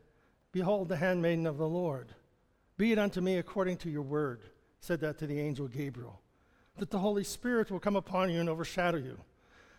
Behold 0.53 0.89
the 0.89 0.97
handmaiden 0.97 1.47
of 1.47 1.59
the 1.59 1.69
Lord. 1.69 2.15
Be 2.77 2.93
it 2.93 2.99
unto 2.99 3.21
me 3.21 3.37
according 3.37 3.79
to 3.79 3.91
your 3.91 4.03
word, 4.03 4.43
said 4.81 5.01
that 5.01 5.19
to 5.19 5.27
the 5.27 5.41
angel 5.41 5.69
Gabriel, 5.69 6.21
that 6.79 6.91
the 6.91 6.99
Holy 6.99 7.25
Spirit 7.25 7.71
will 7.71 7.81
come 7.81 7.97
upon 7.97 8.31
you 8.31 8.41
and 8.41 8.49
overshadow 8.49 8.99
you. 8.99 9.19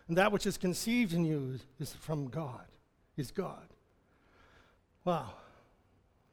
And 0.08 0.16
that 0.18 0.32
which 0.32 0.46
is 0.46 0.58
conceived 0.58 1.14
in 1.14 1.24
you 1.24 1.58
is, 1.80 1.94
from 1.94 2.28
God, 2.28 2.66
is 3.16 3.30
God. 3.30 3.68
Wow. 5.04 5.32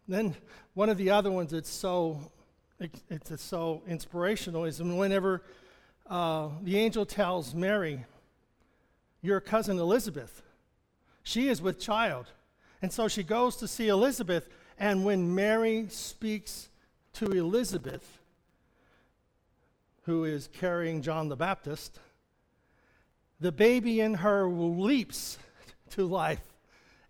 Then 0.08 0.36
one 0.74 0.90
of 0.90 0.98
the 0.98 1.12
other 1.12 1.32
ones 1.32 1.52
that's 1.52 1.70
so 1.70 2.32
it's, 2.80 3.04
it's 3.10 3.44
so 3.44 3.84
inspirational 3.88 4.66
is 4.66 4.82
whenever 4.82 5.44
uh, 6.10 6.50
the 6.64 6.78
angel 6.78 7.06
tells 7.06 7.54
Mary, 7.54 8.06
"Your 9.22 9.40
cousin 9.40 9.80
Elizabeth, 9.80 10.42
she 11.24 11.48
is 11.48 11.62
with 11.62 11.80
child," 11.80 12.28
and 12.82 12.92
so 12.92 13.08
she 13.08 13.24
goes 13.24 13.56
to 13.58 13.68
see 13.68 13.88
Elizabeth, 13.88 14.48
and 14.78 15.04
when 15.04 15.36
Mary 15.36 15.88
speaks 15.90 16.70
to 17.14 17.32
Elizabeth, 17.32 18.20
who 20.04 20.24
is 20.24 20.48
carrying 20.54 21.02
John 21.02 21.30
the 21.30 21.36
Baptist, 21.36 22.00
the 23.40 23.52
baby 23.52 24.00
in 24.00 24.16
her 24.16 24.48
leaps 24.48 25.38
to 25.92 26.06
life. 26.06 26.42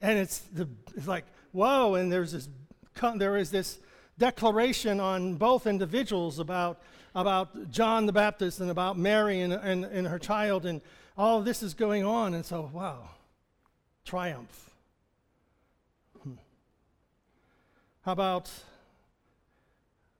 And 0.01 0.17
it's, 0.17 0.39
the, 0.39 0.67
it's 0.95 1.07
like, 1.07 1.25
whoa, 1.51 1.95
and 1.95 2.11
there's 2.11 2.31
this, 2.31 2.49
there 3.15 3.37
is 3.37 3.51
this 3.51 3.79
declaration 4.17 4.99
on 4.99 5.35
both 5.35 5.67
individuals 5.67 6.39
about, 6.39 6.81
about 7.15 7.71
John 7.71 8.05
the 8.05 8.13
Baptist 8.13 8.59
and 8.59 8.69
about 8.69 8.97
Mary 8.97 9.41
and, 9.41 9.53
and, 9.53 9.85
and 9.85 10.07
her 10.07 10.19
child, 10.19 10.65
and 10.65 10.81
all 11.19 11.41
this 11.41 11.61
is 11.61 11.73
going 11.73 12.05
on. 12.05 12.33
And 12.33 12.45
so, 12.45 12.71
wow, 12.73 13.09
triumph. 14.05 14.71
How 18.03 18.13
about 18.13 18.49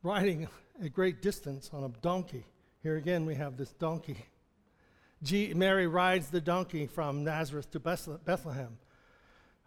riding 0.03 0.49
a 0.83 0.89
great 0.89 1.21
distance 1.21 1.71
on 1.73 1.85
a 1.85 1.89
donkey? 2.01 2.45
Here 2.83 2.97
again, 2.97 3.25
we 3.25 3.35
have 3.35 3.55
this 3.55 3.71
donkey. 3.71 4.25
G- 5.23 5.53
Mary 5.53 5.87
rides 5.87 6.29
the 6.29 6.41
donkey 6.41 6.85
from 6.85 7.23
Nazareth 7.23 7.71
to 7.71 7.79
Bethlehem. 7.79 8.77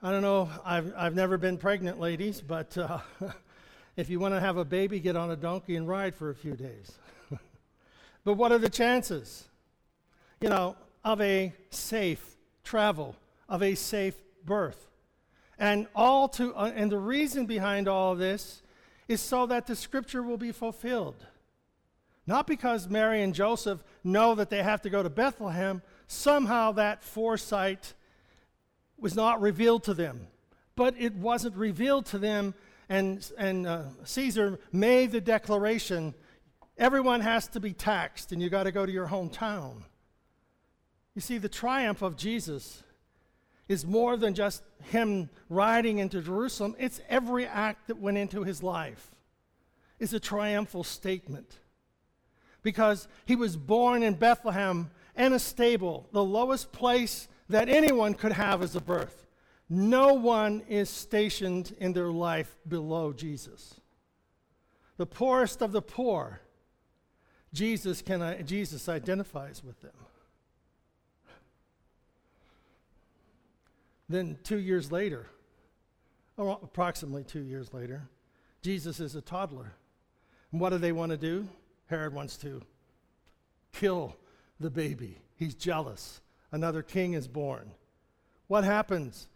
I 0.02 0.10
don't 0.10 0.22
know, 0.22 0.50
I've, 0.64 0.92
I've 0.96 1.14
never 1.14 1.38
been 1.38 1.56
pregnant, 1.56 1.98
ladies, 1.98 2.42
but 2.42 2.76
uh, 2.76 2.98
if 3.96 4.10
you 4.10 4.20
want 4.20 4.34
to 4.34 4.40
have 4.40 4.58
a 4.58 4.64
baby, 4.64 5.00
get 5.00 5.16
on 5.16 5.30
a 5.30 5.36
donkey 5.36 5.76
and 5.76 5.88
ride 5.88 6.14
for 6.14 6.28
a 6.28 6.34
few 6.34 6.54
days. 6.54 6.92
but 8.24 8.34
what 8.34 8.52
are 8.52 8.58
the 8.58 8.70
chances, 8.70 9.44
you 10.40 10.50
know, 10.50 10.76
of 11.04 11.20
a 11.20 11.52
safe 11.70 12.36
travel, 12.64 13.16
of 13.48 13.62
a 13.62 13.74
safe 13.74 14.14
birth? 14.44 14.88
And 15.58 15.86
all 15.94 16.28
to 16.30 16.54
uh, 16.54 16.72
and 16.74 16.90
the 16.90 16.98
reason 16.98 17.46
behind 17.46 17.88
all 17.88 18.14
this 18.14 18.62
is 19.08 19.20
so 19.20 19.46
that 19.46 19.66
the 19.66 19.76
scripture 19.76 20.22
will 20.22 20.36
be 20.36 20.52
fulfilled. 20.52 21.26
Not 22.26 22.46
because 22.46 22.88
Mary 22.88 23.22
and 23.22 23.34
Joseph 23.34 23.82
know 24.04 24.34
that 24.36 24.48
they 24.48 24.62
have 24.62 24.82
to 24.82 24.90
go 24.90 25.02
to 25.02 25.10
Bethlehem, 25.10 25.82
somehow 26.06 26.72
that 26.72 27.02
foresight 27.02 27.94
was 28.98 29.14
not 29.14 29.40
revealed 29.40 29.84
to 29.84 29.94
them. 29.94 30.28
But 30.76 30.94
it 30.98 31.14
wasn't 31.14 31.56
revealed 31.56 32.06
to 32.06 32.18
them, 32.18 32.54
and, 32.88 33.28
and 33.36 33.66
uh, 33.66 33.82
Caesar 34.04 34.60
made 34.70 35.10
the 35.10 35.20
declaration 35.20 36.14
everyone 36.78 37.20
has 37.20 37.48
to 37.48 37.60
be 37.60 37.72
taxed, 37.72 38.32
and 38.32 38.40
you 38.40 38.48
got 38.48 38.64
to 38.64 38.72
go 38.72 38.86
to 38.86 38.92
your 38.92 39.08
hometown. 39.08 39.82
You 41.14 41.20
see, 41.20 41.38
the 41.38 41.48
triumph 41.48 42.02
of 42.02 42.16
Jesus 42.16 42.82
is 43.68 43.86
more 43.86 44.16
than 44.16 44.34
just 44.34 44.62
him 44.82 45.30
riding 45.48 45.98
into 45.98 46.20
Jerusalem, 46.20 46.74
it's 46.78 47.00
every 47.08 47.46
act 47.46 47.88
that 47.88 47.98
went 47.98 48.18
into 48.18 48.42
his 48.44 48.62
life. 48.62 49.10
Is 49.98 50.12
a 50.12 50.20
triumphal 50.20 50.84
statement. 50.84 51.58
Because 52.62 53.06
he 53.24 53.36
was 53.36 53.56
born 53.56 54.02
in 54.02 54.14
Bethlehem 54.14 54.90
and 55.14 55.32
a 55.34 55.38
stable, 55.38 56.08
the 56.12 56.24
lowest 56.24 56.72
place 56.72 57.28
that 57.48 57.68
anyone 57.68 58.14
could 58.14 58.32
have 58.32 58.62
as 58.62 58.74
a 58.74 58.80
birth. 58.80 59.26
No 59.68 60.14
one 60.14 60.62
is 60.68 60.90
stationed 60.90 61.74
in 61.78 61.92
their 61.92 62.10
life 62.10 62.56
below 62.66 63.12
Jesus. 63.12 63.80
The 64.96 65.06
poorest 65.06 65.62
of 65.62 65.72
the 65.72 65.82
poor, 65.82 66.40
Jesus, 67.52 68.02
can, 68.02 68.22
uh, 68.22 68.42
Jesus 68.42 68.88
identifies 68.88 69.62
with 69.64 69.80
them. 69.80 69.92
Then, 74.12 74.36
two 74.44 74.58
years 74.58 74.92
later, 74.92 75.26
or 76.36 76.58
approximately 76.62 77.24
two 77.24 77.44
years 77.44 77.72
later, 77.72 78.08
Jesus 78.60 79.00
is 79.00 79.14
a 79.14 79.22
toddler. 79.22 79.72
And 80.50 80.60
what 80.60 80.70
do 80.70 80.78
they 80.78 80.92
want 80.92 81.12
to 81.12 81.16
do? 81.16 81.48
Herod 81.86 82.12
wants 82.12 82.36
to 82.38 82.60
kill 83.72 84.14
the 84.60 84.68
baby. 84.68 85.16
He's 85.36 85.54
jealous. 85.54 86.20
Another 86.50 86.82
king 86.82 87.14
is 87.14 87.26
born. 87.26 87.70
What 88.48 88.64
happens? 88.64 89.28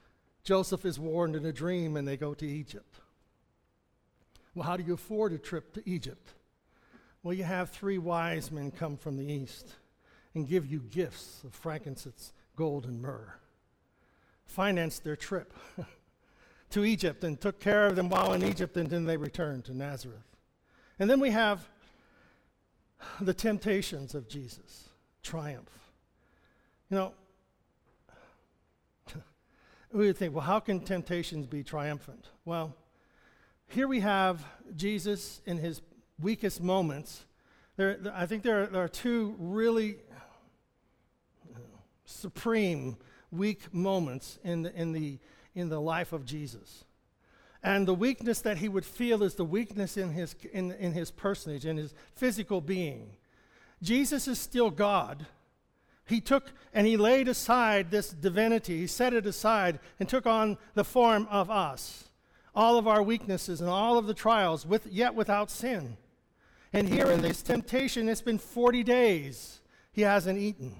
Joseph 0.44 0.84
is 0.84 0.98
warned 0.98 1.36
in 1.36 1.46
a 1.46 1.52
dream 1.52 1.96
and 1.96 2.06
they 2.06 2.18
go 2.18 2.34
to 2.34 2.46
Egypt. 2.46 3.00
Well, 4.54 4.66
how 4.66 4.76
do 4.76 4.82
you 4.82 4.92
afford 4.92 5.32
a 5.32 5.38
trip 5.38 5.72
to 5.72 5.88
Egypt? 5.88 6.34
Well, 7.22 7.32
you 7.32 7.44
have 7.44 7.70
three 7.70 7.96
wise 7.96 8.52
men 8.52 8.70
come 8.70 8.98
from 8.98 9.16
the 9.16 9.32
east 9.32 9.74
and 10.34 10.46
give 10.46 10.66
you 10.66 10.80
gifts 10.80 11.42
of 11.44 11.54
frankincense, 11.54 12.34
gold, 12.56 12.84
and 12.84 13.00
myrrh. 13.00 13.38
Financed 14.46 15.04
their 15.04 15.16
trip 15.16 15.52
to 16.70 16.84
Egypt 16.84 17.24
and 17.24 17.40
took 17.40 17.60
care 17.60 17.86
of 17.86 17.96
them 17.96 18.08
while 18.08 18.32
in 18.32 18.42
Egypt, 18.42 18.76
and 18.76 18.88
then 18.88 19.04
they 19.04 19.16
returned 19.16 19.64
to 19.66 19.74
Nazareth. 19.76 20.36
And 20.98 21.10
then 21.10 21.20
we 21.20 21.30
have 21.30 21.68
the 23.20 23.34
temptations 23.34 24.14
of 24.14 24.28
Jesus, 24.28 24.88
triumph. 25.22 25.70
You 26.90 26.96
know, 26.96 27.12
we 29.92 30.06
would 30.06 30.16
think, 30.16 30.34
well, 30.34 30.44
how 30.44 30.60
can 30.60 30.80
temptations 30.80 31.46
be 31.46 31.62
triumphant? 31.62 32.28
Well, 32.44 32.74
here 33.68 33.88
we 33.88 34.00
have 34.00 34.44
Jesus 34.76 35.40
in 35.44 35.58
his 35.58 35.82
weakest 36.20 36.62
moments. 36.62 37.24
There, 37.76 37.98
I 38.14 38.26
think 38.26 38.42
there 38.42 38.62
are, 38.62 38.66
there 38.66 38.84
are 38.84 38.88
two 38.88 39.34
really 39.38 39.96
uh, 41.54 41.58
supreme 42.04 42.96
weak 43.30 43.72
moments 43.72 44.38
in 44.44 44.62
the, 44.62 44.74
in, 44.74 44.92
the, 44.92 45.18
in 45.54 45.68
the 45.68 45.80
life 45.80 46.12
of 46.12 46.24
Jesus. 46.24 46.84
And 47.62 47.86
the 47.86 47.94
weakness 47.94 48.40
that 48.42 48.58
he 48.58 48.68
would 48.68 48.84
feel 48.84 49.22
is 49.22 49.34
the 49.34 49.44
weakness 49.44 49.96
in 49.96 50.12
his, 50.12 50.36
in, 50.52 50.72
in 50.72 50.92
his 50.92 51.10
personage, 51.10 51.66
in 51.66 51.76
his 51.76 51.94
physical 52.14 52.60
being. 52.60 53.10
Jesus 53.82 54.28
is 54.28 54.38
still 54.38 54.70
God. 54.70 55.26
He 56.06 56.20
took 56.20 56.52
and 56.72 56.86
he 56.86 56.96
laid 56.96 57.26
aside 57.26 57.90
this 57.90 58.10
divinity, 58.10 58.80
he 58.80 58.86
set 58.86 59.12
it 59.12 59.26
aside 59.26 59.80
and 59.98 60.08
took 60.08 60.26
on 60.26 60.58
the 60.74 60.84
form 60.84 61.26
of 61.30 61.50
us, 61.50 62.04
all 62.54 62.78
of 62.78 62.86
our 62.86 63.02
weaknesses 63.02 63.60
and 63.60 63.68
all 63.68 63.98
of 63.98 64.06
the 64.06 64.14
trials, 64.14 64.64
with, 64.64 64.86
yet 64.86 65.14
without 65.14 65.50
sin. 65.50 65.96
And 66.72 66.88
here 66.88 67.10
in 67.10 67.22
this 67.22 67.42
temptation, 67.42 68.08
it's 68.08 68.20
been 68.20 68.38
40 68.38 68.84
days 68.84 69.60
he 69.92 70.02
hasn't 70.02 70.38
eaten. 70.38 70.76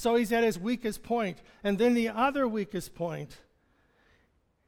So 0.00 0.14
he's 0.14 0.32
at 0.32 0.42
his 0.42 0.58
weakest 0.58 1.02
point. 1.02 1.36
And 1.62 1.76
then 1.76 1.92
the 1.92 2.08
other 2.08 2.48
weakest 2.48 2.94
point 2.94 3.36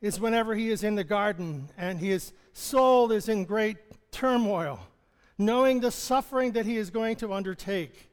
is 0.02 0.20
whenever 0.20 0.54
he 0.54 0.68
is 0.68 0.84
in 0.84 0.94
the 0.94 1.04
garden 1.04 1.70
and 1.78 1.98
his 1.98 2.34
soul 2.52 3.10
is 3.10 3.30
in 3.30 3.46
great 3.46 3.78
turmoil, 4.10 4.78
knowing 5.38 5.80
the 5.80 5.90
suffering 5.90 6.52
that 6.52 6.66
he 6.66 6.76
is 6.76 6.90
going 6.90 7.16
to 7.16 7.32
undertake, 7.32 8.10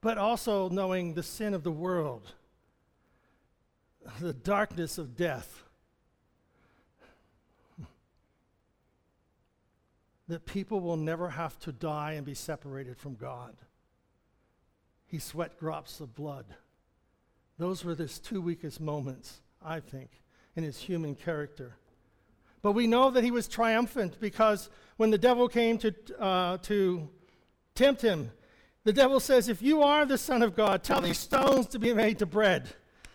but 0.00 0.18
also 0.18 0.68
knowing 0.68 1.14
the 1.14 1.22
sin 1.22 1.54
of 1.54 1.62
the 1.62 1.70
world, 1.70 2.32
the 4.18 4.34
darkness 4.34 4.98
of 4.98 5.14
death. 5.14 5.62
That 10.26 10.44
people 10.44 10.80
will 10.80 10.96
never 10.96 11.28
have 11.28 11.56
to 11.60 11.70
die 11.70 12.14
and 12.14 12.26
be 12.26 12.34
separated 12.34 12.98
from 12.98 13.14
God 13.14 13.54
he 15.08 15.18
sweat 15.18 15.58
drops 15.58 16.00
of 16.00 16.14
blood. 16.14 16.44
Those 17.58 17.84
were 17.84 17.94
his 17.94 18.18
two 18.18 18.40
weakest 18.40 18.80
moments, 18.80 19.40
I 19.64 19.80
think, 19.80 20.10
in 20.54 20.62
his 20.62 20.78
human 20.78 21.14
character. 21.14 21.76
But 22.62 22.72
we 22.72 22.86
know 22.86 23.10
that 23.10 23.24
he 23.24 23.30
was 23.30 23.48
triumphant 23.48 24.20
because 24.20 24.68
when 24.96 25.10
the 25.10 25.18
devil 25.18 25.48
came 25.48 25.78
to, 25.78 25.94
uh, 26.20 26.58
to 26.58 27.08
tempt 27.74 28.02
him, 28.02 28.30
the 28.84 28.92
devil 28.92 29.18
says, 29.18 29.48
If 29.48 29.62
you 29.62 29.82
are 29.82 30.04
the 30.04 30.18
Son 30.18 30.42
of 30.42 30.54
God, 30.54 30.82
tell 30.82 31.00
these 31.00 31.18
stones 31.18 31.66
to 31.68 31.78
be 31.78 31.92
made 31.94 32.18
to 32.18 32.26
bread. 32.26 32.68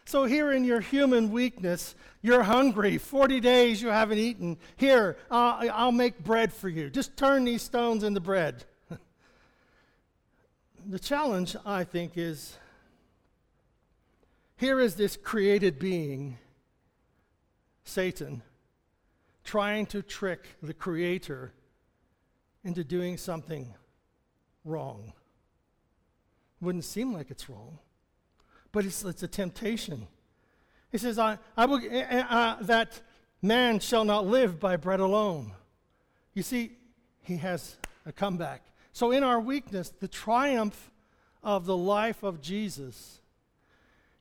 So, 0.05 0.25
here 0.25 0.51
in 0.51 0.65
your 0.65 0.81
human 0.81 1.31
weakness, 1.31 1.95
you're 2.21 2.43
hungry. 2.43 2.97
40 2.97 3.39
days 3.39 3.81
you 3.81 3.87
haven't 3.87 4.17
eaten. 4.17 4.57
Here, 4.75 5.17
uh, 5.31 5.69
I'll 5.71 5.93
make 5.93 6.23
bread 6.23 6.51
for 6.51 6.67
you. 6.67 6.89
Just 6.89 7.15
turn 7.15 7.45
these 7.45 7.61
stones 7.61 8.03
into 8.03 8.19
bread 8.19 8.65
the 10.87 10.99
challenge, 10.99 11.55
I 11.65 11.83
think, 11.83 12.13
is 12.17 12.57
here 14.57 14.79
is 14.79 14.95
this 14.95 15.17
created 15.17 15.79
being, 15.79 16.37
Satan, 17.83 18.41
trying 19.43 19.85
to 19.87 20.01
trick 20.01 20.47
the 20.61 20.73
Creator 20.73 21.53
into 22.63 22.83
doing 22.83 23.17
something 23.17 23.73
wrong. 24.63 25.13
Wouldn't 26.61 26.85
seem 26.85 27.13
like 27.13 27.29
it's 27.29 27.49
wrong, 27.49 27.79
but 28.71 28.85
it's, 28.85 29.03
it's 29.03 29.23
a 29.23 29.27
temptation. 29.27 30.07
He 30.91 30.97
says, 30.97 31.19
I, 31.19 31.37
I 31.57 31.65
will, 31.65 31.81
uh, 31.91 32.15
uh, 32.29 32.57
that 32.61 33.01
man 33.41 33.79
shall 33.79 34.05
not 34.05 34.25
live 34.25 34.59
by 34.59 34.77
bread 34.77 35.01
alone. 35.01 35.51
You 36.33 36.43
see, 36.43 36.77
he 37.21 37.37
has 37.37 37.77
a 38.05 38.11
comeback. 38.11 38.63
So, 38.93 39.11
in 39.11 39.23
our 39.23 39.39
weakness, 39.39 39.91
the 39.99 40.07
triumph 40.07 40.91
of 41.43 41.65
the 41.65 41.75
life 41.75 42.23
of 42.23 42.41
Jesus 42.41 43.19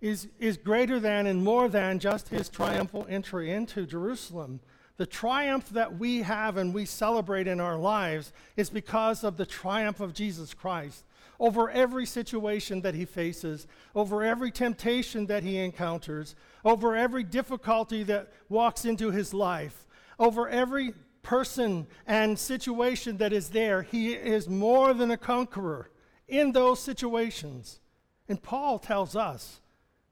is, 0.00 0.28
is 0.40 0.56
greater 0.56 0.98
than 0.98 1.26
and 1.26 1.44
more 1.44 1.68
than 1.68 1.98
just 1.98 2.30
his 2.30 2.48
triumphal 2.48 3.06
entry 3.08 3.52
into 3.52 3.86
Jerusalem. 3.86 4.60
The 4.96 5.06
triumph 5.06 5.68
that 5.70 5.98
we 5.98 6.22
have 6.22 6.56
and 6.56 6.74
we 6.74 6.86
celebrate 6.86 7.46
in 7.46 7.60
our 7.60 7.76
lives 7.76 8.32
is 8.56 8.70
because 8.70 9.24
of 9.24 9.36
the 9.36 9.46
triumph 9.46 10.00
of 10.00 10.14
Jesus 10.14 10.54
Christ 10.54 11.04
over 11.38 11.68
every 11.70 12.06
situation 12.06 12.82
that 12.82 12.94
he 12.94 13.04
faces, 13.04 13.66
over 13.96 14.22
every 14.22 14.50
temptation 14.50 15.26
that 15.26 15.42
he 15.42 15.58
encounters, 15.58 16.36
over 16.64 16.94
every 16.94 17.24
difficulty 17.24 18.04
that 18.04 18.32
walks 18.48 18.84
into 18.84 19.10
his 19.10 19.34
life, 19.34 19.86
over 20.20 20.48
every 20.48 20.94
person 21.22 21.86
and 22.06 22.38
situation 22.38 23.16
that 23.18 23.32
is 23.32 23.50
there, 23.50 23.82
he 23.82 24.12
is 24.12 24.48
more 24.48 24.92
than 24.92 25.10
a 25.10 25.16
conqueror 25.16 25.90
in 26.28 26.52
those 26.52 26.80
situations. 26.80 27.80
And 28.28 28.42
Paul 28.42 28.78
tells 28.78 29.16
us 29.16 29.60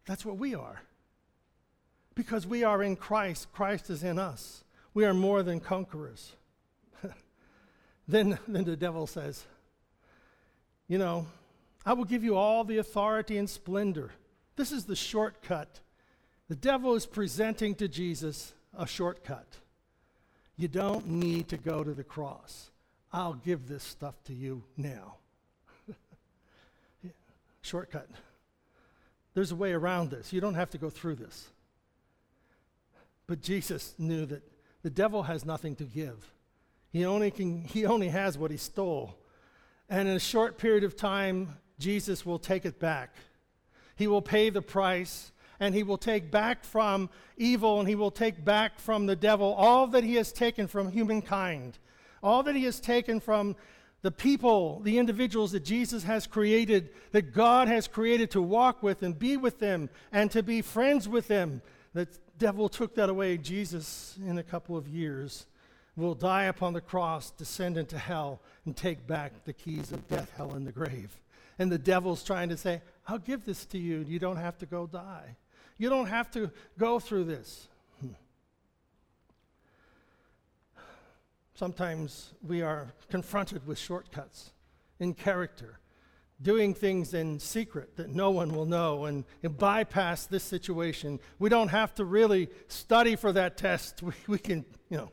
that's 0.06 0.24
what 0.24 0.38
we 0.38 0.54
are. 0.54 0.82
Because 2.14 2.46
we 2.46 2.64
are 2.64 2.82
in 2.82 2.96
Christ, 2.96 3.52
Christ 3.52 3.90
is 3.90 4.02
in 4.02 4.18
us. 4.18 4.64
We 4.92 5.04
are 5.04 5.14
more 5.14 5.42
than 5.42 5.60
conquerors. 5.60 6.32
then, 8.08 8.38
then 8.48 8.64
the 8.64 8.76
devil 8.76 9.06
says, 9.06 9.44
You 10.88 10.98
know, 10.98 11.26
I 11.86 11.92
will 11.92 12.04
give 12.04 12.24
you 12.24 12.36
all 12.36 12.64
the 12.64 12.78
authority 12.78 13.38
and 13.38 13.48
splendor. 13.48 14.10
This 14.56 14.72
is 14.72 14.84
the 14.84 14.96
shortcut. 14.96 15.80
The 16.48 16.56
devil 16.56 16.94
is 16.94 17.06
presenting 17.06 17.74
to 17.76 17.88
Jesus 17.88 18.52
a 18.76 18.86
shortcut. 18.86 19.46
You 20.60 20.68
don't 20.68 21.08
need 21.08 21.48
to 21.48 21.56
go 21.56 21.82
to 21.82 21.94
the 21.94 22.04
cross. 22.04 22.68
I'll 23.14 23.32
give 23.32 23.66
this 23.66 23.82
stuff 23.82 24.22
to 24.24 24.34
you 24.34 24.62
now. 24.76 25.14
Shortcut. 27.62 28.06
There's 29.32 29.52
a 29.52 29.56
way 29.56 29.72
around 29.72 30.10
this. 30.10 30.34
You 30.34 30.42
don't 30.42 30.56
have 30.56 30.68
to 30.72 30.78
go 30.78 30.90
through 30.90 31.14
this. 31.14 31.48
But 33.26 33.40
Jesus 33.40 33.94
knew 33.96 34.26
that 34.26 34.42
the 34.82 34.90
devil 34.90 35.22
has 35.22 35.46
nothing 35.46 35.76
to 35.76 35.84
give. 35.84 36.30
He 36.92 37.06
only, 37.06 37.30
can, 37.30 37.62
he 37.62 37.86
only 37.86 38.08
has 38.08 38.36
what 38.36 38.50
he 38.50 38.58
stole. 38.58 39.16
And 39.88 40.10
in 40.10 40.14
a 40.14 40.20
short 40.20 40.58
period 40.58 40.84
of 40.84 40.94
time, 40.94 41.56
Jesus 41.78 42.26
will 42.26 42.38
take 42.38 42.66
it 42.66 42.78
back. 42.78 43.14
He 43.96 44.06
will 44.06 44.20
pay 44.20 44.50
the 44.50 44.60
price 44.60 45.32
and 45.60 45.74
he 45.74 45.82
will 45.82 45.98
take 45.98 46.30
back 46.30 46.64
from 46.64 47.10
evil 47.36 47.78
and 47.78 47.88
he 47.88 47.94
will 47.94 48.10
take 48.10 48.44
back 48.44 48.80
from 48.80 49.06
the 49.06 49.14
devil 49.14 49.54
all 49.54 49.86
that 49.88 50.02
he 50.02 50.14
has 50.14 50.32
taken 50.32 50.66
from 50.66 50.90
humankind, 50.90 51.78
all 52.22 52.42
that 52.42 52.56
he 52.56 52.64
has 52.64 52.80
taken 52.80 53.20
from 53.20 53.54
the 54.02 54.10
people, 54.10 54.80
the 54.80 54.98
individuals 54.98 55.52
that 55.52 55.64
Jesus 55.64 56.04
has 56.04 56.26
created, 56.26 56.88
that 57.12 57.34
God 57.34 57.68
has 57.68 57.86
created 57.86 58.30
to 58.30 58.40
walk 58.40 58.82
with 58.82 59.02
and 59.02 59.18
be 59.18 59.36
with 59.36 59.58
them 59.58 59.90
and 60.10 60.30
to 60.30 60.42
be 60.42 60.62
friends 60.62 61.06
with 61.06 61.28
them. 61.28 61.60
The 61.92 62.08
devil 62.38 62.70
took 62.70 62.94
that 62.94 63.10
away. 63.10 63.36
Jesus, 63.36 64.18
in 64.26 64.38
a 64.38 64.42
couple 64.42 64.76
of 64.76 64.88
years, 64.88 65.46
will 65.96 66.14
die 66.14 66.44
upon 66.44 66.72
the 66.72 66.80
cross, 66.80 67.30
descend 67.30 67.76
into 67.76 67.98
hell, 67.98 68.40
and 68.64 68.74
take 68.74 69.06
back 69.06 69.44
the 69.44 69.52
keys 69.52 69.92
of 69.92 70.08
death, 70.08 70.32
hell, 70.34 70.54
and 70.54 70.66
the 70.66 70.72
grave. 70.72 71.20
And 71.58 71.70
the 71.70 71.78
devil's 71.78 72.24
trying 72.24 72.48
to 72.48 72.56
say, 72.56 72.80
I'll 73.06 73.18
give 73.18 73.44
this 73.44 73.66
to 73.66 73.78
you. 73.78 74.04
You 74.08 74.18
don't 74.18 74.36
have 74.36 74.56
to 74.58 74.66
go 74.66 74.86
die. 74.86 75.36
You 75.80 75.88
don't 75.88 76.08
have 76.08 76.30
to 76.32 76.50
go 76.76 76.98
through 77.00 77.24
this. 77.24 77.66
Sometimes 81.54 82.34
we 82.46 82.60
are 82.60 82.92
confronted 83.08 83.66
with 83.66 83.78
shortcuts 83.78 84.52
in 84.98 85.14
character, 85.14 85.80
doing 86.42 86.74
things 86.74 87.14
in 87.14 87.38
secret 87.40 87.96
that 87.96 88.10
no 88.10 88.30
one 88.30 88.54
will 88.54 88.66
know, 88.66 89.06
and, 89.06 89.24
and 89.42 89.56
bypass 89.56 90.26
this 90.26 90.44
situation. 90.44 91.18
We 91.38 91.48
don't 91.48 91.68
have 91.68 91.94
to 91.94 92.04
really 92.04 92.50
study 92.68 93.16
for 93.16 93.32
that 93.32 93.56
test. 93.56 94.02
We, 94.02 94.12
we 94.26 94.38
can, 94.38 94.66
you 94.90 94.98
know, 94.98 95.10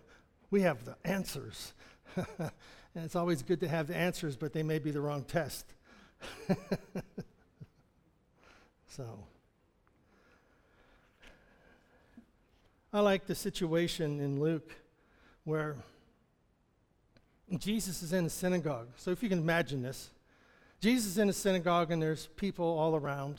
we 0.52 0.64
have 0.64 0.84
the 0.84 0.98
answers. 1.06 1.74
and 2.18 2.52
it's 2.94 3.16
always 3.16 3.42
good 3.42 3.62
to 3.62 3.70
have 3.70 3.88
the 3.88 3.96
answers, 3.96 4.36
but 4.36 4.52
they 4.52 4.64
may 4.64 4.80
be 4.80 4.92
the 4.92 5.00
wrong 5.00 5.24
test. 5.24 5.66
so. 8.88 9.28
I 12.98 13.02
like 13.02 13.28
the 13.28 13.36
situation 13.36 14.20
in 14.20 14.40
Luke 14.40 14.74
where 15.44 15.76
Jesus 17.56 18.02
is 18.02 18.12
in 18.12 18.26
a 18.26 18.30
synagogue. 18.32 18.88
So 18.98 19.12
if 19.12 19.22
you 19.22 19.30
can 19.30 19.38
imagine 19.38 19.84
this, 19.84 20.10
Jesus 20.82 21.12
is 21.12 21.18
in 21.20 21.30
a 21.30 21.34
synagogue 21.34 21.92
and 21.92 22.02
there's 22.02 22.26
people 22.38 22.66
all 22.66 22.96
around. 22.96 23.38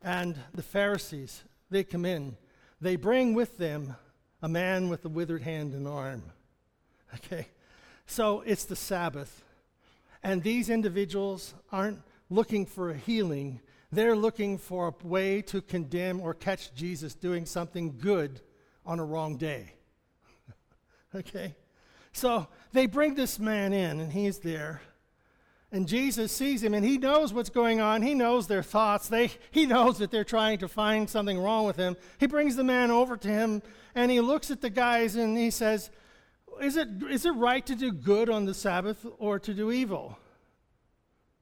And 0.00 0.36
the 0.54 0.62
Pharisees, 0.62 1.42
they 1.70 1.82
come 1.82 2.04
in. 2.04 2.36
They 2.80 2.94
bring 2.94 3.34
with 3.34 3.58
them 3.58 3.96
a 4.40 4.48
man 4.48 4.88
with 4.88 5.04
a 5.04 5.08
withered 5.08 5.42
hand 5.42 5.74
and 5.74 5.88
arm. 5.88 6.22
Okay? 7.16 7.48
So 8.06 8.42
it's 8.42 8.64
the 8.64 8.76
Sabbath. 8.76 9.42
And 10.22 10.40
these 10.40 10.70
individuals 10.70 11.52
aren't 11.72 12.00
looking 12.30 12.64
for 12.64 12.90
a 12.90 12.96
healing, 12.96 13.60
they're 13.90 14.14
looking 14.14 14.56
for 14.56 14.86
a 14.86 15.04
way 15.04 15.42
to 15.42 15.62
condemn 15.62 16.20
or 16.20 16.32
catch 16.32 16.72
Jesus 16.76 17.16
doing 17.16 17.44
something 17.44 17.98
good 17.98 18.40
on 18.86 18.98
a 18.98 19.04
wrong 19.04 19.36
day. 19.36 19.72
okay? 21.14 21.54
So 22.12 22.48
they 22.72 22.86
bring 22.86 23.14
this 23.14 23.38
man 23.38 23.72
in, 23.72 24.00
and 24.00 24.12
he's 24.12 24.38
there. 24.38 24.82
And 25.72 25.88
Jesus 25.88 26.30
sees 26.30 26.62
him, 26.62 26.72
and 26.72 26.84
he 26.84 26.98
knows 26.98 27.32
what's 27.32 27.50
going 27.50 27.80
on. 27.80 28.02
He 28.02 28.14
knows 28.14 28.46
their 28.46 28.62
thoughts. 28.62 29.08
They, 29.08 29.32
he 29.50 29.66
knows 29.66 29.98
that 29.98 30.12
they're 30.12 30.22
trying 30.22 30.58
to 30.58 30.68
find 30.68 31.10
something 31.10 31.36
wrong 31.36 31.66
with 31.66 31.76
him. 31.76 31.96
He 32.18 32.26
brings 32.26 32.54
the 32.54 32.62
man 32.62 32.92
over 32.92 33.16
to 33.16 33.28
him, 33.28 33.60
and 33.94 34.10
he 34.10 34.20
looks 34.20 34.52
at 34.52 34.60
the 34.60 34.70
guys, 34.70 35.16
and 35.16 35.36
he 35.36 35.50
says, 35.50 35.90
is 36.60 36.76
it, 36.76 36.88
is 37.10 37.26
it 37.26 37.32
right 37.32 37.64
to 37.66 37.74
do 37.74 37.90
good 37.90 38.30
on 38.30 38.44
the 38.44 38.54
Sabbath 38.54 39.04
or 39.18 39.38
to 39.40 39.52
do 39.52 39.72
evil? 39.72 40.16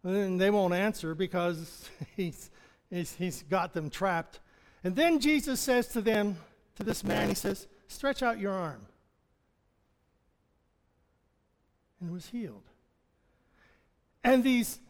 And 0.05 0.41
they 0.41 0.51
won't 0.51 0.75
answer 0.75 1.15
because 1.15 1.89
he's, 2.17 2.51
he's, 2.91 3.15
he's 3.15 3.43
got 3.43 3.73
them 3.73 3.91
trapped. 3.91 4.41
And 4.85 4.97
then 4.97 5.21
Jesus 5.21 5.61
says 5.61 5.89
to 5.89 6.01
them, 6.01 6.37
to 6.77 6.83
this 6.83 7.05
man, 7.05 7.29
he 7.29 7.35
says, 7.35 7.67
Stretch 7.89 8.23
out 8.23 8.39
your 8.39 8.53
arm. 8.53 8.87
And 12.01 12.11
was 12.11 12.29
healed. 12.29 12.65
And 14.25 14.43
these 14.43 14.81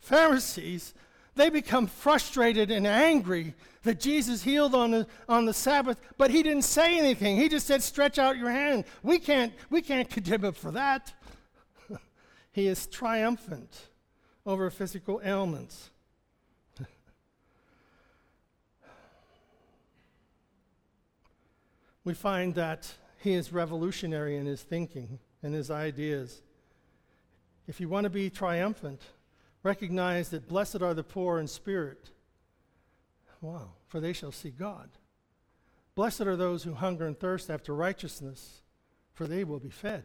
Pharisees, 0.00 0.94
they 1.34 1.50
become 1.50 1.86
frustrated 1.86 2.70
and 2.70 2.86
angry 2.86 3.54
that 3.82 4.00
Jesus 4.00 4.42
healed 4.42 4.74
on 4.74 4.90
the, 4.90 5.06
on 5.28 5.46
the 5.46 5.54
Sabbath, 5.54 5.98
but 6.18 6.30
he 6.30 6.42
didn't 6.42 6.62
say 6.62 6.98
anything. 6.98 7.36
He 7.36 7.48
just 7.48 7.66
said, 7.66 7.82
Stretch 7.82 8.18
out 8.18 8.36
your 8.36 8.50
hand. 8.50 8.84
We 9.02 9.18
can't, 9.18 9.52
we 9.70 9.82
can't 9.82 10.08
condemn 10.08 10.44
him 10.44 10.52
for 10.52 10.70
that. 10.72 11.12
he 12.52 12.66
is 12.66 12.86
triumphant 12.86 13.88
over 14.44 14.70
physical 14.70 15.20
ailments. 15.24 15.90
We 22.06 22.14
find 22.14 22.54
that 22.54 22.94
he 23.18 23.32
is 23.32 23.52
revolutionary 23.52 24.36
in 24.36 24.46
his 24.46 24.62
thinking 24.62 25.18
and 25.42 25.52
his 25.52 25.72
ideas. 25.72 26.40
If 27.66 27.80
you 27.80 27.88
want 27.88 28.04
to 28.04 28.10
be 28.10 28.30
triumphant, 28.30 29.02
recognize 29.64 30.28
that 30.28 30.46
blessed 30.46 30.82
are 30.82 30.94
the 30.94 31.02
poor 31.02 31.40
in 31.40 31.48
spirit. 31.48 32.10
Wow, 33.40 33.72
for 33.88 33.98
they 33.98 34.12
shall 34.12 34.30
see 34.30 34.50
God. 34.50 34.88
Blessed 35.96 36.20
are 36.20 36.36
those 36.36 36.62
who 36.62 36.74
hunger 36.74 37.08
and 37.08 37.18
thirst 37.18 37.50
after 37.50 37.74
righteousness, 37.74 38.62
for 39.12 39.26
they 39.26 39.42
will 39.42 39.58
be 39.58 39.68
fed. 39.68 40.04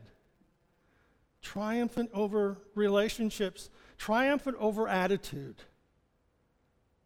Triumphant 1.44 2.10
over 2.16 2.58
relationships, 2.74 3.70
triumphant 4.00 4.58
over 4.60 4.88
attitude. 4.88 5.58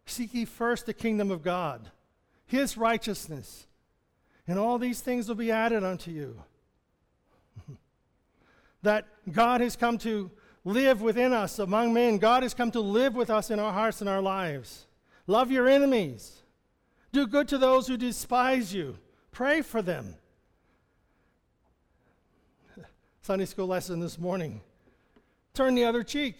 Seek 0.06 0.32
ye 0.32 0.46
first 0.46 0.86
the 0.86 0.94
kingdom 0.94 1.30
of 1.30 1.42
God, 1.42 1.90
his 2.46 2.78
righteousness, 2.78 3.66
and 4.46 4.58
all 4.58 4.78
these 4.78 5.00
things 5.00 5.28
will 5.28 5.34
be 5.34 5.50
added 5.50 5.82
unto 5.84 6.10
you. 6.10 6.42
that 8.82 9.06
God 9.30 9.60
has 9.60 9.76
come 9.76 9.98
to 9.98 10.30
live 10.64 11.00
within 11.00 11.32
us 11.32 11.58
among 11.58 11.92
men. 11.92 12.18
God 12.18 12.42
has 12.42 12.54
come 12.54 12.70
to 12.72 12.80
live 12.80 13.14
with 13.14 13.30
us 13.30 13.50
in 13.50 13.58
our 13.58 13.72
hearts 13.72 14.00
and 14.00 14.10
our 14.10 14.22
lives. 14.22 14.86
Love 15.26 15.50
your 15.50 15.68
enemies. 15.68 16.42
Do 17.12 17.26
good 17.26 17.48
to 17.48 17.58
those 17.58 17.88
who 17.88 17.96
despise 17.96 18.74
you. 18.74 18.98
Pray 19.32 19.62
for 19.62 19.82
them. 19.82 20.16
Sunday 23.22 23.46
school 23.46 23.66
lesson 23.66 23.98
this 24.00 24.18
morning. 24.18 24.60
Turn 25.52 25.74
the 25.74 25.84
other 25.84 26.04
cheek. 26.04 26.36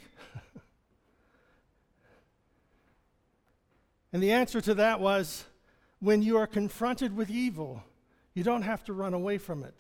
and 4.12 4.22
the 4.22 4.30
answer 4.30 4.60
to 4.60 4.74
that 4.74 5.00
was 5.00 5.46
when 5.98 6.22
you 6.22 6.36
are 6.36 6.46
confronted 6.46 7.16
with 7.16 7.30
evil, 7.30 7.82
you 8.36 8.44
don't 8.44 8.62
have 8.62 8.84
to 8.84 8.92
run 8.92 9.14
away 9.14 9.38
from 9.38 9.64
it. 9.64 9.74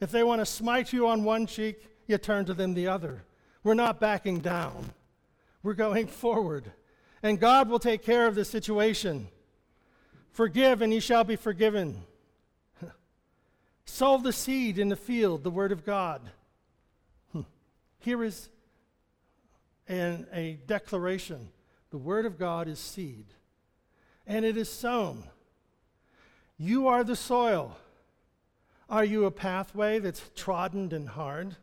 If 0.00 0.12
they 0.12 0.22
want 0.22 0.40
to 0.40 0.46
smite 0.46 0.92
you 0.92 1.08
on 1.08 1.24
one 1.24 1.48
cheek, 1.48 1.84
you 2.06 2.18
turn 2.18 2.44
to 2.44 2.54
them 2.54 2.72
the 2.72 2.86
other. 2.86 3.24
We're 3.64 3.74
not 3.74 3.98
backing 3.98 4.38
down, 4.38 4.92
we're 5.64 5.74
going 5.74 6.06
forward. 6.06 6.70
And 7.24 7.40
God 7.40 7.68
will 7.68 7.80
take 7.80 8.04
care 8.04 8.28
of 8.28 8.36
the 8.36 8.44
situation. 8.44 9.26
Forgive, 10.30 10.82
and 10.82 10.92
ye 10.92 11.00
shall 11.00 11.24
be 11.24 11.34
forgiven. 11.34 12.04
Sow 13.86 14.18
the 14.18 14.32
seed 14.32 14.78
in 14.78 14.90
the 14.90 14.96
field, 14.96 15.42
the 15.42 15.50
word 15.50 15.72
of 15.72 15.84
God. 15.84 16.20
Hmm. 17.32 17.40
Here 17.98 18.22
is 18.22 18.50
an, 19.88 20.28
a 20.32 20.58
declaration 20.66 21.48
the 21.90 21.98
word 21.98 22.26
of 22.26 22.38
God 22.38 22.68
is 22.68 22.78
seed, 22.78 23.26
and 24.26 24.44
it 24.44 24.56
is 24.56 24.70
sown. 24.70 25.24
You 26.58 26.88
are 26.88 27.04
the 27.04 27.16
soil. 27.16 27.76
Are 28.88 29.04
you 29.04 29.26
a 29.26 29.30
pathway 29.30 29.98
that's 29.98 30.22
trodden 30.34 30.94
and 30.94 31.08
hard? 31.08 31.56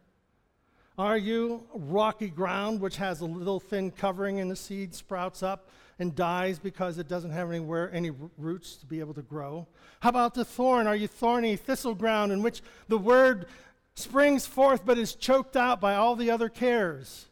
Are 0.99 1.17
you 1.17 1.63
rocky 1.73 2.29
ground 2.29 2.79
which 2.79 2.97
has 2.97 3.21
a 3.21 3.25
little 3.25 3.59
thin 3.59 3.89
covering 3.89 4.39
and 4.39 4.51
the 4.51 4.55
seed 4.55 4.93
sprouts 4.93 5.41
up 5.41 5.69
and 5.97 6.15
dies 6.15 6.59
because 6.59 6.99
it 6.99 7.07
doesn't 7.07 7.31
have 7.31 7.49
anywhere 7.49 7.89
any 7.91 8.11
roots 8.37 8.75
to 8.75 8.85
be 8.85 8.99
able 8.99 9.15
to 9.15 9.23
grow? 9.23 9.65
How 10.01 10.09
about 10.09 10.35
the 10.35 10.45
thorn? 10.45 10.85
Are 10.85 10.95
you 10.95 11.07
thorny 11.07 11.55
thistle 11.55 11.95
ground 11.95 12.31
in 12.31 12.43
which 12.43 12.61
the 12.87 12.99
word 12.99 13.47
springs 13.95 14.45
forth 14.45 14.85
but 14.85 14.99
is 14.99 15.15
choked 15.15 15.55
out 15.55 15.81
by 15.81 15.95
all 15.95 16.15
the 16.15 16.29
other 16.29 16.49
cares? 16.49 17.25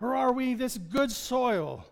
Or 0.00 0.14
are 0.14 0.32
we 0.32 0.54
this 0.54 0.78
good 0.78 1.10
soil? 1.10 1.84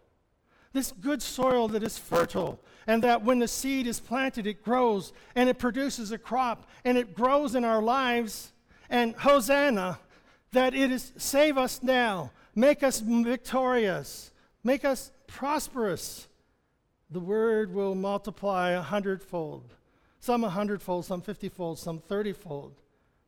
This 0.79 0.93
good 0.93 1.23
soil 1.23 1.67
that 1.71 1.83
is 1.83 1.99
fertile 1.99 2.61
and 2.87 3.03
that 3.03 3.25
when 3.25 3.41
the 3.41 3.49
seed 3.49 3.89
is 3.89 3.99
planted, 3.99 4.47
it 4.47 4.63
grows 4.63 5.13
and 5.35 5.49
it 5.49 5.59
produces 5.59 6.13
a 6.13 6.19
crop 6.19 6.69
and 6.85 6.97
it 6.97 7.17
grows 7.17 7.57
in 7.57 7.65
our 7.65 7.83
lives. 7.83 8.53
And 8.89 9.17
Hosanna, 9.17 9.99
that 10.53 10.75
it 10.75 10.93
is 10.93 11.13
save 11.17 11.59
us 11.59 11.83
now, 11.83 12.31
make 12.55 12.85
us 12.85 13.01
victorious, 13.01 14.31
make 14.63 14.85
us 14.85 15.11
prosperous. 15.27 16.29
The 17.11 17.19
word 17.19 17.75
will 17.75 17.97
multiply 17.97 18.71
a 18.71 18.81
hundredfold, 18.81 19.75
some 20.21 20.45
a 20.45 20.49
hundredfold, 20.49 21.07
some 21.07 21.23
fiftyfold, 21.23 21.79
some 21.79 21.99
thirtyfold. 21.99 22.75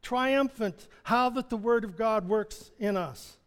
Triumphant, 0.02 0.86
how 1.02 1.30
that 1.30 1.50
the 1.50 1.56
word 1.56 1.82
of 1.82 1.96
God 1.96 2.28
works 2.28 2.70
in 2.78 2.96
us. 2.96 3.38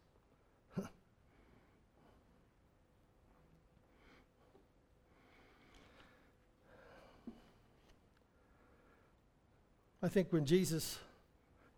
I 10.03 10.09
think 10.09 10.33
when 10.33 10.45
Jesus 10.45 10.99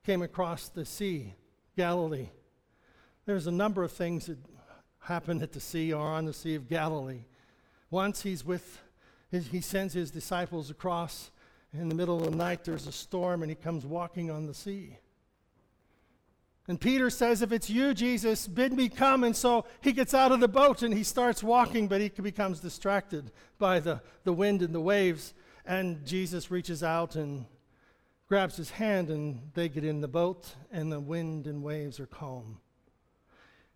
came 0.03 0.23
across 0.23 0.67
the 0.67 0.83
sea, 0.83 1.35
Galilee, 1.77 2.29
there's 3.27 3.45
a 3.45 3.51
number 3.51 3.83
of 3.83 3.91
things 3.91 4.25
that 4.25 4.39
happen 4.97 5.43
at 5.43 5.51
the 5.51 5.59
sea 5.59 5.93
or 5.93 6.07
on 6.07 6.25
the 6.25 6.33
Sea 6.33 6.55
of 6.55 6.67
Galilee. 6.67 7.25
Once 7.91 8.23
he's 8.23 8.43
with, 8.43 8.81
his, 9.29 9.49
he 9.49 9.61
sends 9.61 9.93
his 9.93 10.09
disciples 10.09 10.71
across. 10.71 11.29
In 11.71 11.87
the 11.87 11.93
middle 11.93 12.17
of 12.17 12.31
the 12.31 12.35
night, 12.35 12.63
there's 12.63 12.87
a 12.87 12.91
storm, 12.91 13.43
and 13.43 13.51
he 13.51 13.55
comes 13.55 13.85
walking 13.85 14.31
on 14.31 14.47
the 14.47 14.55
sea. 14.55 14.97
And 16.67 16.81
Peter 16.81 17.11
says, 17.11 17.43
If 17.43 17.51
it's 17.51 17.69
you, 17.69 17.93
Jesus, 17.93 18.47
bid 18.47 18.73
me 18.73 18.89
come. 18.89 19.23
And 19.23 19.35
so 19.35 19.65
he 19.81 19.93
gets 19.93 20.15
out 20.15 20.31
of 20.31 20.39
the 20.39 20.47
boat 20.47 20.81
and 20.81 20.95
he 20.95 21.03
starts 21.03 21.43
walking, 21.43 21.87
but 21.87 22.01
he 22.01 22.09
becomes 22.09 22.59
distracted 22.59 23.31
by 23.59 23.79
the, 23.79 24.01
the 24.23 24.33
wind 24.33 24.63
and 24.63 24.73
the 24.73 24.81
waves. 24.81 25.35
And 25.63 26.03
Jesus 26.07 26.49
reaches 26.49 26.81
out 26.81 27.15
and 27.15 27.45
grabs 28.27 28.57
his 28.57 28.71
hand, 28.71 29.09
and 29.09 29.51
they 29.53 29.69
get 29.69 29.83
in 29.83 30.01
the 30.01 30.07
boat, 30.07 30.55
and 30.71 30.91
the 30.91 30.99
wind 30.99 31.45
and 31.45 31.61
waves 31.61 31.99
are 31.99 32.07
calm. 32.07 32.57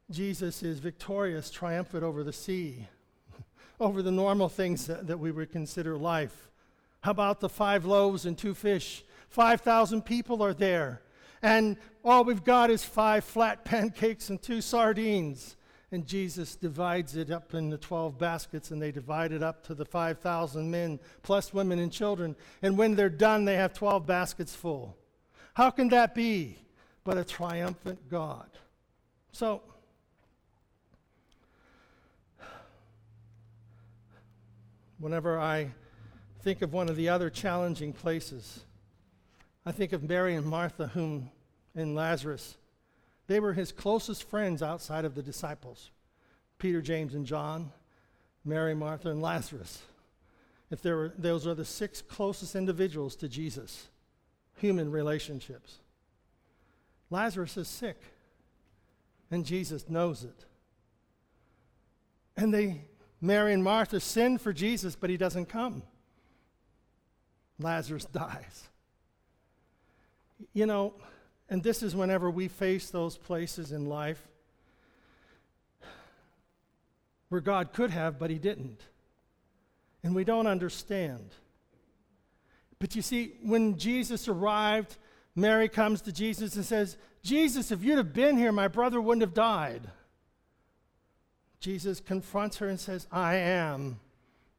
Jesus 0.09 0.63
is 0.63 0.79
victorious, 0.79 1.51
triumphant 1.51 2.03
over 2.03 2.23
the 2.23 2.33
sea, 2.33 2.87
over 3.79 4.01
the 4.01 4.11
normal 4.11 4.49
things 4.49 4.87
that, 4.87 5.05
that 5.05 5.19
we 5.19 5.31
would 5.31 5.51
consider 5.51 5.97
life. 5.97 6.49
How 7.01 7.11
about 7.11 7.39
the 7.39 7.49
five 7.49 7.85
loaves 7.85 8.25
and 8.25 8.37
two 8.37 8.55
fish? 8.55 9.03
5,000 9.29 10.01
people 10.01 10.41
are 10.43 10.55
there, 10.55 11.01
and 11.43 11.77
all 12.03 12.23
we've 12.23 12.43
got 12.43 12.71
is 12.71 12.83
five 12.83 13.23
flat 13.23 13.63
pancakes 13.65 14.29
and 14.29 14.41
two 14.41 14.61
sardines. 14.61 15.55
And 15.91 16.05
Jesus 16.05 16.55
divides 16.55 17.15
it 17.15 17.31
up 17.31 17.53
into 17.53 17.77
12 17.77 18.17
baskets, 18.17 18.69
and 18.71 18.81
they 18.81 18.91
divide 18.91 19.31
it 19.31 19.41
up 19.41 19.63
to 19.65 19.73
the 19.73 19.85
5,000 19.85 20.69
men, 20.69 20.99
plus 21.23 21.53
women 21.53 21.79
and 21.79 21.91
children. 21.91 22.35
And 22.61 22.77
when 22.77 22.95
they're 22.95 23.09
done, 23.09 23.45
they 23.45 23.55
have 23.55 23.73
12 23.73 24.05
baskets 24.05 24.55
full. 24.55 24.97
How 25.55 25.71
can 25.71 25.89
that 25.89 26.13
be 26.13 26.57
but 27.03 27.17
a 27.17 27.23
triumphant 27.23 28.07
God? 28.07 28.49
So, 29.31 29.61
whenever 34.99 35.39
I 35.39 35.71
think 36.41 36.61
of 36.61 36.71
one 36.71 36.87
of 36.87 36.95
the 36.95 37.09
other 37.09 37.29
challenging 37.29 37.93
places, 37.93 38.61
I 39.65 39.71
think 39.71 39.91
of 39.91 40.07
Mary 40.07 40.35
and 40.35 40.45
Martha, 40.45 40.87
whom 40.87 41.31
and 41.75 41.95
Lazarus. 41.95 42.57
They 43.29 43.39
were 43.39 43.53
his 43.53 43.71
closest 43.71 44.23
friends 44.23 44.63
outside 44.63 45.05
of 45.05 45.13
the 45.13 45.21
disciples 45.21 45.91
Peter, 46.57 46.81
James, 46.81 47.13
and 47.13 47.27
John, 47.27 47.71
Mary, 48.43 48.73
Martha, 48.73 49.11
and 49.11 49.21
Lazarus. 49.21 49.83
If 50.71 50.81
there 50.81 50.97
were, 50.97 51.13
those 51.15 51.45
are 51.45 51.53
the 51.53 51.63
six 51.63 52.01
closest 52.01 52.55
individuals 52.55 53.15
to 53.17 53.29
Jesus, 53.29 53.87
human 54.55 54.89
relationships. 54.89 55.77
Lazarus 57.11 57.55
is 57.55 57.67
sick, 57.67 58.01
and 59.29 59.45
Jesus 59.45 59.87
knows 59.87 60.23
it. 60.23 60.45
And 62.35 62.51
they, 62.51 62.81
Mary 63.21 63.53
and 63.53 63.63
Martha, 63.63 63.99
sin 63.99 64.39
for 64.39 64.51
Jesus, 64.51 64.95
but 64.95 65.11
he 65.11 65.17
doesn't 65.17 65.45
come. 65.45 65.83
Lazarus 67.59 68.05
dies. 68.11 68.69
You 70.51 70.65
know, 70.65 70.95
and 71.49 71.63
this 71.63 71.81
is 71.81 71.95
whenever 71.95 72.29
we 72.29 72.47
face 72.47 72.89
those 72.89 73.17
places 73.17 73.71
in 73.71 73.87
life 73.87 74.27
where 77.29 77.41
God 77.41 77.73
could 77.73 77.91
have, 77.91 78.19
but 78.19 78.29
He 78.29 78.37
didn't. 78.37 78.81
And 80.03 80.15
we 80.15 80.23
don't 80.23 80.47
understand. 80.47 81.29
But 82.79 82.95
you 82.95 83.01
see, 83.01 83.33
when 83.43 83.77
Jesus 83.77 84.27
arrived, 84.27 84.97
Mary 85.35 85.69
comes 85.69 86.01
to 86.01 86.11
Jesus 86.11 86.55
and 86.55 86.65
says, 86.65 86.97
Jesus, 87.21 87.71
if 87.71 87.83
you'd 87.83 87.97
have 87.97 88.13
been 88.13 88.37
here, 88.37 88.51
my 88.51 88.67
brother 88.67 89.01
wouldn't 89.01 89.21
have 89.21 89.33
died. 89.33 89.89
Jesus 91.59 91.99
confronts 91.99 92.57
her 92.57 92.69
and 92.69 92.79
says, 92.79 93.07
I 93.11 93.35
am 93.35 93.99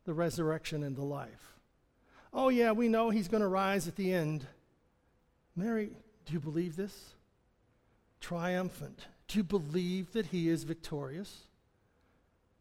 the 0.04 0.12
resurrection 0.12 0.82
and 0.82 0.94
the 0.94 1.04
life. 1.04 1.58
Oh, 2.32 2.50
yeah, 2.50 2.72
we 2.72 2.88
know 2.88 3.10
he's 3.10 3.28
going 3.28 3.42
to 3.42 3.48
rise 3.48 3.88
at 3.88 3.96
the 3.96 4.12
end. 4.12 4.46
Mary, 5.56 5.90
do 6.26 6.32
you 6.32 6.40
believe 6.40 6.76
this? 6.76 7.14
Triumphant. 8.20 9.06
Do 9.28 9.38
you 9.38 9.44
believe 9.44 10.12
that 10.12 10.26
he 10.26 10.48
is 10.48 10.64
victorious? 10.64 11.44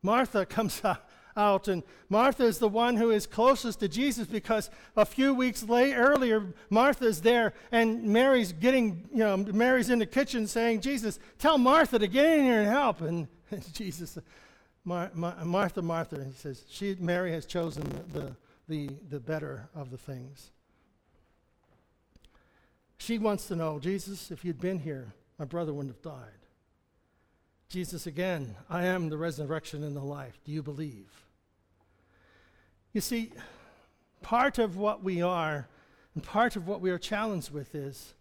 Martha 0.02 0.45
comes 0.45 0.82
out, 1.38 1.67
and 1.67 1.84
Martha 2.10 2.43
is 2.43 2.60
the 2.60 2.67
one 2.67 2.95
who 2.95 3.12
is 3.12 3.26
closest 3.26 3.80
to 3.80 3.88
Jesus 3.88 4.28
because 4.28 4.69
a 4.95 5.06
few 5.06 5.34
weeks 5.34 5.63
late, 5.63 5.93
earlier, 5.93 6.54
Martha's 6.69 7.22
there, 7.22 7.54
and 7.72 8.04
Mary's 8.04 8.54
getting, 8.54 9.08
you 9.12 9.19
know, 9.19 9.38
Mary's 9.38 9.89
in 9.89 10.00
the 10.00 10.06
kitchen 10.06 10.48
saying, 10.48 10.82
Jesus, 10.82 11.19
tell 11.38 11.58
Martha 11.58 12.00
to 12.00 12.08
get 12.08 12.26
in 12.26 12.43
here 12.43 12.62
and 12.62 12.69
help. 12.69 13.02
And, 13.02 13.28
and 13.52 13.74
Jesus, 13.74 14.17
Mar- 14.84 15.12
Mar- 15.13 15.43
Martha, 15.43 15.82
Martha, 15.82 16.24
he 16.24 16.32
says, 16.32 16.63
she, 16.69 16.95
Mary 17.00 17.32
has 17.32 17.45
chosen 17.45 17.84
the, 18.13 18.36
the, 18.67 18.89
the 19.10 19.19
better 19.19 19.69
of 19.76 19.91
the 19.91 19.98
things. 19.98 20.52
She 23.00 23.18
wants 23.18 23.48
to 23.48 23.56
know, 23.56 23.80
Jesus, 23.80 24.30
if 24.30 24.46
you'd 24.46 24.60
been 24.60 24.80
here, 24.80 25.14
my 25.40 25.46
brother 25.46 25.74
wouldn't 25.74 25.96
have 25.96 26.04
died. 26.04 26.40
Jesus 27.70 28.06
again, 28.06 28.56
I 28.70 28.86
am 28.86 29.10
the 29.10 29.18
resurrection 29.18 29.84
and 29.84 29.96
the 29.96 30.02
life. 30.02 30.38
Do 30.44 30.52
you 30.52 30.62
believe? 30.62 31.10
You 32.94 33.02
see, 33.02 33.32
part 34.22 34.60
of 34.60 34.76
what 34.76 35.04
we 35.04 35.22
are 35.22 35.68
and 36.14 36.24
part 36.24 36.56
of 36.56 36.68
what 36.68 36.82
we 36.82 36.92
are 36.92 36.98
challenged 36.98 37.52
with 37.52 37.74
is 37.74 38.14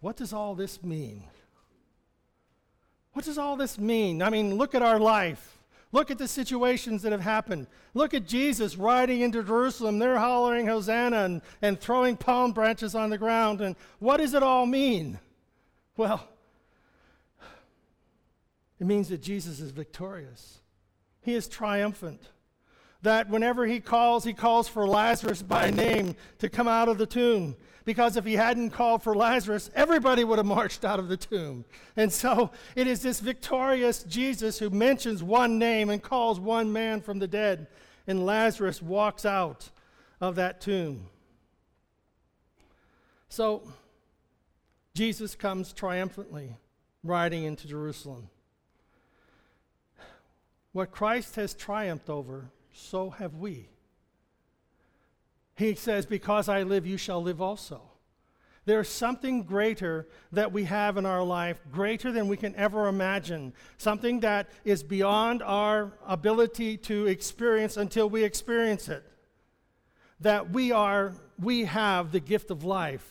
what 0.00 0.16
does 0.16 0.32
all 0.32 0.54
this 0.54 0.82
mean? 0.82 1.24
What 3.12 3.26
does 3.26 3.38
all 3.38 3.56
this 3.56 3.78
mean? 3.78 4.22
I 4.22 4.30
mean, 4.30 4.54
look 4.54 4.74
at 4.74 4.82
our 4.82 4.98
life. 4.98 5.55
Look 5.92 6.10
at 6.10 6.18
the 6.18 6.28
situations 6.28 7.02
that 7.02 7.12
have 7.12 7.20
happened. 7.20 7.68
Look 7.94 8.12
at 8.12 8.26
Jesus 8.26 8.76
riding 8.76 9.20
into 9.20 9.42
Jerusalem. 9.42 9.98
They're 9.98 10.18
hollering 10.18 10.66
Hosanna 10.66 11.24
and, 11.24 11.42
and 11.62 11.80
throwing 11.80 12.16
palm 12.16 12.52
branches 12.52 12.94
on 12.94 13.10
the 13.10 13.18
ground. 13.18 13.60
And 13.60 13.76
what 13.98 14.18
does 14.18 14.34
it 14.34 14.42
all 14.42 14.66
mean? 14.66 15.18
Well, 15.96 16.28
it 18.80 18.86
means 18.86 19.08
that 19.08 19.22
Jesus 19.22 19.60
is 19.60 19.70
victorious, 19.70 20.58
He 21.22 21.34
is 21.34 21.48
triumphant. 21.48 22.20
That 23.02 23.28
whenever 23.28 23.66
He 23.66 23.78
calls, 23.78 24.24
He 24.24 24.32
calls 24.32 24.68
for 24.68 24.86
Lazarus 24.86 25.42
by 25.42 25.70
name 25.70 26.16
to 26.38 26.48
come 26.48 26.66
out 26.66 26.88
of 26.88 26.98
the 26.98 27.06
tomb 27.06 27.54
because 27.86 28.16
if 28.16 28.24
he 28.24 28.34
hadn't 28.34 28.70
called 28.70 29.02
for 29.02 29.14
Lazarus, 29.14 29.70
everybody 29.74 30.24
would 30.24 30.38
have 30.38 30.46
marched 30.46 30.84
out 30.84 30.98
of 30.98 31.08
the 31.08 31.16
tomb. 31.16 31.64
And 31.96 32.12
so 32.12 32.50
it 32.74 32.88
is 32.88 33.00
this 33.00 33.20
victorious 33.20 34.02
Jesus 34.02 34.58
who 34.58 34.68
mentions 34.68 35.22
one 35.22 35.58
name 35.58 35.88
and 35.88 36.02
calls 36.02 36.40
one 36.40 36.72
man 36.72 37.00
from 37.00 37.20
the 37.20 37.28
dead, 37.28 37.68
and 38.06 38.26
Lazarus 38.26 38.82
walks 38.82 39.24
out 39.24 39.70
of 40.20 40.34
that 40.34 40.60
tomb. 40.60 41.06
So 43.28 43.62
Jesus 44.94 45.36
comes 45.36 45.72
triumphantly 45.72 46.56
riding 47.04 47.44
into 47.44 47.68
Jerusalem. 47.68 48.28
What 50.72 50.90
Christ 50.90 51.36
has 51.36 51.54
triumphed 51.54 52.10
over, 52.10 52.50
so 52.72 53.10
have 53.10 53.34
we. 53.34 53.68
He 55.56 55.74
says, 55.74 56.06
Because 56.06 56.48
I 56.48 56.62
live, 56.62 56.86
you 56.86 56.96
shall 56.96 57.22
live 57.22 57.40
also. 57.40 57.80
There's 58.66 58.88
something 58.88 59.44
greater 59.44 60.08
that 60.32 60.52
we 60.52 60.64
have 60.64 60.96
in 60.96 61.06
our 61.06 61.22
life, 61.22 61.60
greater 61.70 62.10
than 62.10 62.26
we 62.26 62.36
can 62.36 62.54
ever 62.56 62.88
imagine, 62.88 63.52
something 63.78 64.20
that 64.20 64.48
is 64.64 64.82
beyond 64.82 65.42
our 65.42 65.92
ability 66.04 66.76
to 66.78 67.06
experience 67.06 67.76
until 67.76 68.10
we 68.10 68.24
experience 68.24 68.88
it. 68.88 69.04
That 70.20 70.50
we 70.50 70.72
are, 70.72 71.14
we 71.38 71.64
have 71.64 72.10
the 72.10 72.18
gift 72.18 72.50
of 72.50 72.64
life. 72.64 73.08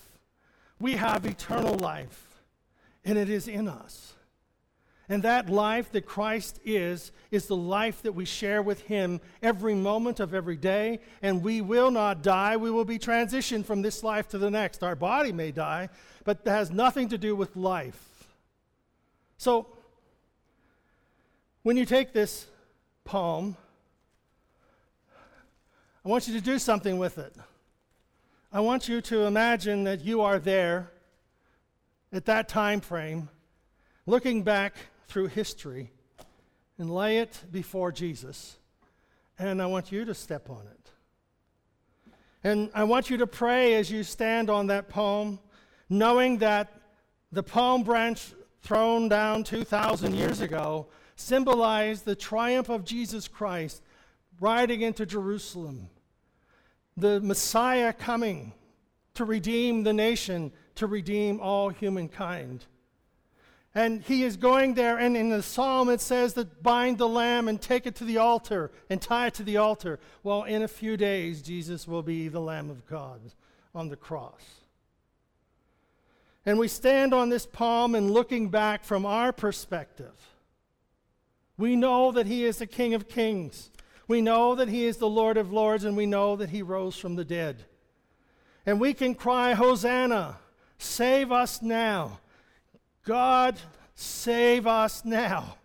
We 0.78 0.92
have 0.92 1.24
eternal 1.24 1.74
life, 1.76 2.42
and 3.02 3.16
it 3.16 3.30
is 3.30 3.48
in 3.48 3.66
us. 3.66 4.15
And 5.08 5.22
that 5.22 5.48
life 5.48 5.92
that 5.92 6.04
Christ 6.04 6.58
is, 6.64 7.12
is 7.30 7.46
the 7.46 7.56
life 7.56 8.02
that 8.02 8.12
we 8.12 8.24
share 8.24 8.60
with 8.60 8.80
Him 8.82 9.20
every 9.40 9.74
moment 9.74 10.18
of 10.18 10.34
every 10.34 10.56
day. 10.56 11.00
And 11.22 11.44
we 11.44 11.60
will 11.60 11.92
not 11.92 12.22
die. 12.22 12.56
We 12.56 12.72
will 12.72 12.84
be 12.84 12.98
transitioned 12.98 13.64
from 13.64 13.82
this 13.82 14.02
life 14.02 14.28
to 14.28 14.38
the 14.38 14.50
next. 14.50 14.82
Our 14.82 14.96
body 14.96 15.32
may 15.32 15.52
die, 15.52 15.90
but 16.24 16.44
that 16.44 16.50
has 16.50 16.70
nothing 16.72 17.08
to 17.10 17.18
do 17.18 17.36
with 17.36 17.54
life. 17.54 18.26
So, 19.38 19.68
when 21.62 21.76
you 21.76 21.84
take 21.84 22.12
this 22.12 22.46
palm, 23.04 23.56
I 26.04 26.08
want 26.08 26.26
you 26.26 26.34
to 26.34 26.40
do 26.40 26.58
something 26.58 26.98
with 26.98 27.18
it. 27.18 27.34
I 28.52 28.60
want 28.60 28.88
you 28.88 29.00
to 29.02 29.22
imagine 29.22 29.84
that 29.84 30.04
you 30.04 30.20
are 30.20 30.38
there 30.38 30.90
at 32.12 32.24
that 32.26 32.48
time 32.48 32.80
frame, 32.80 33.28
looking 34.06 34.42
back 34.42 34.74
through 35.08 35.28
history 35.28 35.92
and 36.78 36.90
lay 36.90 37.18
it 37.18 37.42
before 37.50 37.92
Jesus. 37.92 38.56
And 39.38 39.60
I 39.62 39.66
want 39.66 39.92
you 39.92 40.04
to 40.04 40.14
step 40.14 40.50
on 40.50 40.66
it. 40.66 40.90
And 42.44 42.70
I 42.74 42.84
want 42.84 43.10
you 43.10 43.16
to 43.18 43.26
pray 43.26 43.74
as 43.74 43.90
you 43.90 44.04
stand 44.04 44.50
on 44.50 44.68
that 44.68 44.88
palm, 44.88 45.40
knowing 45.88 46.38
that 46.38 46.72
the 47.32 47.42
palm 47.42 47.82
branch 47.82 48.32
thrown 48.62 49.08
down 49.08 49.44
2,000 49.44 50.14
years 50.14 50.40
ago 50.40 50.86
symbolized 51.16 52.04
the 52.04 52.14
triumph 52.14 52.68
of 52.68 52.84
Jesus 52.84 53.26
Christ 53.26 53.82
riding 54.40 54.82
into 54.82 55.06
Jerusalem, 55.06 55.88
the 56.96 57.20
Messiah 57.20 57.92
coming 57.92 58.52
to 59.14 59.24
redeem 59.24 59.82
the 59.82 59.92
nation, 59.92 60.52
to 60.74 60.86
redeem 60.86 61.40
all 61.40 61.70
humankind. 61.70 62.66
And 63.76 64.00
he 64.00 64.24
is 64.24 64.38
going 64.38 64.72
there, 64.72 64.96
and 64.96 65.18
in 65.18 65.28
the 65.28 65.42
psalm 65.42 65.90
it 65.90 66.00
says 66.00 66.32
that 66.32 66.62
bind 66.62 66.96
the 66.96 67.06
lamb 67.06 67.46
and 67.46 67.60
take 67.60 67.86
it 67.86 67.94
to 67.96 68.04
the 68.04 68.16
altar 68.16 68.70
and 68.88 69.02
tie 69.02 69.26
it 69.26 69.34
to 69.34 69.42
the 69.42 69.58
altar. 69.58 70.00
Well, 70.22 70.44
in 70.44 70.62
a 70.62 70.68
few 70.68 70.96
days, 70.96 71.42
Jesus 71.42 71.86
will 71.86 72.02
be 72.02 72.28
the 72.28 72.40
Lamb 72.40 72.70
of 72.70 72.86
God 72.86 73.20
on 73.74 73.90
the 73.90 73.96
cross. 73.96 74.40
And 76.46 76.58
we 76.58 76.68
stand 76.68 77.12
on 77.12 77.28
this 77.28 77.44
palm 77.44 77.94
and 77.94 78.10
looking 78.10 78.48
back 78.48 78.82
from 78.82 79.04
our 79.04 79.30
perspective. 79.30 80.14
We 81.58 81.76
know 81.76 82.12
that 82.12 82.26
he 82.26 82.46
is 82.46 82.56
the 82.56 82.66
King 82.66 82.94
of 82.94 83.10
Kings. 83.10 83.70
We 84.08 84.22
know 84.22 84.54
that 84.54 84.68
he 84.68 84.86
is 84.86 84.96
the 84.96 85.06
Lord 85.06 85.36
of 85.36 85.52
Lords, 85.52 85.84
and 85.84 85.98
we 85.98 86.06
know 86.06 86.34
that 86.36 86.48
he 86.48 86.62
rose 86.62 86.96
from 86.96 87.16
the 87.16 87.26
dead. 87.26 87.66
And 88.64 88.80
we 88.80 88.94
can 88.94 89.14
cry, 89.14 89.52
Hosanna, 89.52 90.38
save 90.78 91.30
us 91.30 91.60
now. 91.60 92.20
God, 93.06 93.56
save 93.94 94.66
us 94.66 95.04
now. 95.04 95.56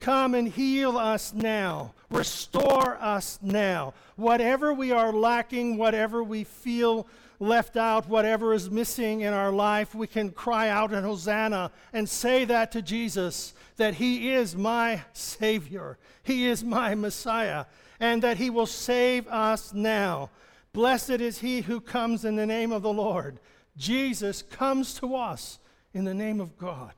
Come 0.00 0.34
and 0.34 0.48
heal 0.48 0.96
us 0.96 1.34
now. 1.34 1.92
Restore 2.10 2.96
us 2.96 3.38
now. 3.42 3.92
Whatever 4.16 4.72
we 4.72 4.90
are 4.90 5.12
lacking, 5.12 5.76
whatever 5.76 6.22
we 6.22 6.44
feel 6.44 7.06
left 7.38 7.76
out, 7.76 8.08
whatever 8.08 8.54
is 8.54 8.70
missing 8.70 9.20
in 9.20 9.34
our 9.34 9.52
life, 9.52 9.94
we 9.94 10.06
can 10.06 10.30
cry 10.30 10.70
out 10.70 10.92
in 10.92 11.04
Hosanna 11.04 11.70
and 11.92 12.08
say 12.08 12.46
that 12.46 12.72
to 12.72 12.80
Jesus 12.80 13.52
that 13.76 13.94
He 13.94 14.32
is 14.32 14.56
my 14.56 15.02
Savior, 15.12 15.98
He 16.22 16.46
is 16.46 16.64
my 16.64 16.94
Messiah, 16.94 17.66
and 18.00 18.22
that 18.22 18.38
He 18.38 18.48
will 18.48 18.66
save 18.66 19.28
us 19.28 19.74
now. 19.74 20.30
Blessed 20.72 21.10
is 21.10 21.40
He 21.40 21.60
who 21.60 21.78
comes 21.78 22.24
in 22.24 22.36
the 22.36 22.46
name 22.46 22.72
of 22.72 22.80
the 22.80 22.92
Lord. 22.92 23.38
Jesus 23.76 24.40
comes 24.40 24.94
to 24.94 25.14
us 25.14 25.58
in 25.94 26.04
the 26.04 26.14
name 26.14 26.40
of 26.40 26.56
God, 26.58 26.92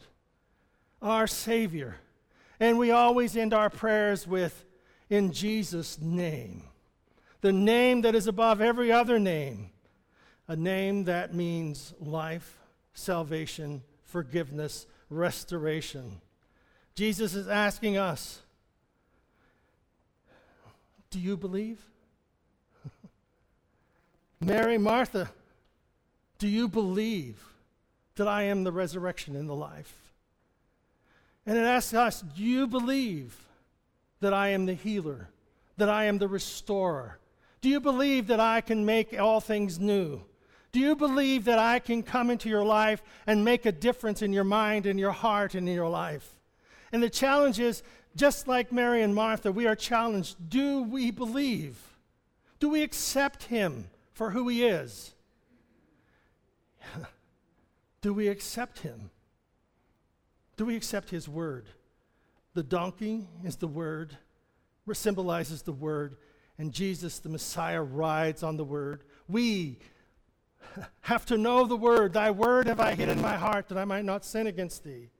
our 1.00 1.26
Savior. 1.26 1.96
And 2.58 2.78
we 2.78 2.90
always 2.90 3.36
end 3.36 3.54
our 3.54 3.70
prayers 3.70 4.26
with, 4.26 4.64
in 5.08 5.32
Jesus' 5.32 5.98
name, 6.00 6.64
the 7.40 7.52
name 7.52 8.02
that 8.02 8.14
is 8.14 8.26
above 8.26 8.60
every 8.60 8.92
other 8.92 9.18
name, 9.18 9.70
a 10.46 10.56
name 10.56 11.04
that 11.04 11.34
means 11.34 11.94
life, 12.00 12.58
salvation, 12.92 13.82
forgiveness, 14.04 14.86
restoration. 15.08 16.20
Jesus 16.94 17.34
is 17.34 17.48
asking 17.48 17.96
us, 17.96 18.42
Do 21.10 21.18
you 21.18 21.36
believe? 21.36 21.80
Mary, 24.40 24.78
Martha, 24.78 25.30
do 26.38 26.46
you 26.46 26.68
believe 26.68 27.49
that 28.20 28.28
I 28.28 28.42
am 28.42 28.64
the 28.64 28.70
resurrection 28.70 29.34
and 29.34 29.48
the 29.48 29.54
life? 29.54 29.94
And 31.46 31.56
it 31.56 31.62
asks 31.62 31.94
us, 31.94 32.20
do 32.20 32.42
you 32.42 32.66
believe 32.66 33.34
that 34.20 34.34
I 34.34 34.48
am 34.48 34.66
the 34.66 34.74
healer, 34.74 35.30
that 35.78 35.88
I 35.88 36.04
am 36.04 36.18
the 36.18 36.28
restorer? 36.28 37.18
Do 37.62 37.70
you 37.70 37.80
believe 37.80 38.26
that 38.26 38.38
I 38.38 38.60
can 38.60 38.84
make 38.84 39.18
all 39.18 39.40
things 39.40 39.80
new? 39.80 40.20
Do 40.70 40.80
you 40.80 40.96
believe 40.96 41.46
that 41.46 41.58
I 41.58 41.78
can 41.78 42.02
come 42.02 42.28
into 42.28 42.50
your 42.50 42.62
life 42.62 43.02
and 43.26 43.42
make 43.42 43.64
a 43.64 43.72
difference 43.72 44.20
in 44.20 44.34
your 44.34 44.44
mind, 44.44 44.84
in 44.84 44.98
your 44.98 45.12
heart, 45.12 45.54
and 45.54 45.66
in 45.66 45.74
your 45.74 45.88
life? 45.88 46.28
And 46.92 47.02
the 47.02 47.08
challenge 47.08 47.58
is 47.58 47.82
just 48.16 48.46
like 48.46 48.70
Mary 48.70 49.02
and 49.02 49.14
Martha, 49.14 49.50
we 49.50 49.66
are 49.66 49.74
challenged 49.74 50.36
do 50.50 50.82
we 50.82 51.10
believe? 51.10 51.78
Do 52.58 52.68
we 52.68 52.82
accept 52.82 53.44
him 53.44 53.88
for 54.12 54.28
who 54.28 54.46
he 54.48 54.66
is? 54.66 55.14
do 58.02 58.14
we 58.14 58.28
accept 58.28 58.80
him? 58.80 59.10
Do 60.56 60.66
we 60.66 60.76
accept 60.76 61.10
his 61.10 61.28
word? 61.28 61.68
The 62.54 62.62
donkey 62.62 63.28
is 63.44 63.56
the 63.56 63.68
word, 63.68 64.16
symbolizes 64.92 65.62
the 65.62 65.72
word, 65.72 66.16
and 66.58 66.72
Jesus, 66.72 67.20
the 67.20 67.28
Messiah, 67.28 67.82
rides 67.82 68.42
on 68.42 68.56
the 68.56 68.64
word. 68.64 69.04
We 69.28 69.78
have 71.02 71.24
to 71.26 71.38
know 71.38 71.64
the 71.64 71.76
word. 71.76 72.12
Thy 72.12 72.30
word 72.30 72.66
have 72.66 72.80
I 72.80 72.94
hid 72.94 73.08
in 73.08 73.20
my 73.20 73.36
heart 73.36 73.68
that 73.68 73.78
I 73.78 73.84
might 73.84 74.04
not 74.04 74.24
sin 74.24 74.46
against 74.46 74.84
thee. 74.84 75.10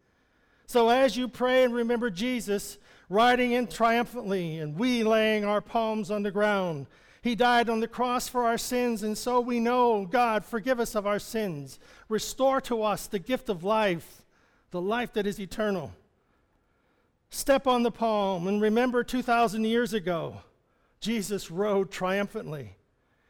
So 0.66 0.88
as 0.88 1.16
you 1.16 1.28
pray 1.28 1.64
and 1.64 1.74
remember 1.74 2.10
Jesus 2.10 2.78
riding 3.08 3.52
in 3.52 3.66
triumphantly 3.66 4.58
and 4.58 4.76
we 4.76 5.02
laying 5.02 5.44
our 5.44 5.60
palms 5.60 6.10
on 6.10 6.22
the 6.22 6.30
ground, 6.30 6.86
he 7.22 7.34
died 7.34 7.68
on 7.68 7.80
the 7.80 7.88
cross 7.88 8.28
for 8.28 8.44
our 8.44 8.58
sins, 8.58 9.02
and 9.02 9.16
so 9.16 9.40
we 9.40 9.60
know, 9.60 10.06
God, 10.06 10.44
forgive 10.44 10.80
us 10.80 10.94
of 10.94 11.06
our 11.06 11.18
sins. 11.18 11.78
Restore 12.08 12.60
to 12.62 12.82
us 12.82 13.06
the 13.06 13.18
gift 13.18 13.48
of 13.48 13.62
life 13.62 14.20
the 14.70 14.80
life 14.80 15.12
that 15.14 15.26
is 15.26 15.40
eternal. 15.40 15.92
Step 17.28 17.66
on 17.66 17.82
the 17.82 17.90
palm 17.90 18.46
and 18.46 18.60
remember 18.60 19.04
2,000 19.04 19.64
years 19.64 19.92
ago, 19.92 20.42
Jesus 21.00 21.50
rode 21.50 21.90
triumphantly. 21.90 22.76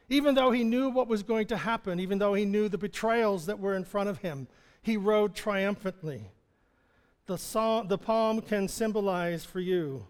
Even 0.09 0.35
though 0.35 0.50
he 0.50 0.64
knew 0.64 0.90
what 0.90 1.09
was 1.09 1.22
going 1.22 1.46
to 1.46 1.57
happen, 1.57 2.00
even 2.00 2.18
though 2.18 2.35
he 2.35 2.44
knew 2.44 2.68
the 2.68 2.79
betrayals 2.79 3.46
that 3.46 3.59
were 3.59 3.76
in 3.76 3.85
front 3.85 4.09
of 4.09 4.18
him, 4.18 4.48
he 4.83 4.96
rode 4.96 5.35
triumphantly. 5.35 6.31
The, 7.26 7.85
the 7.87 7.98
palm 7.98 8.40
can 8.40 8.66
symbolize 8.66 9.44
for 9.44 9.61
you 9.61 10.07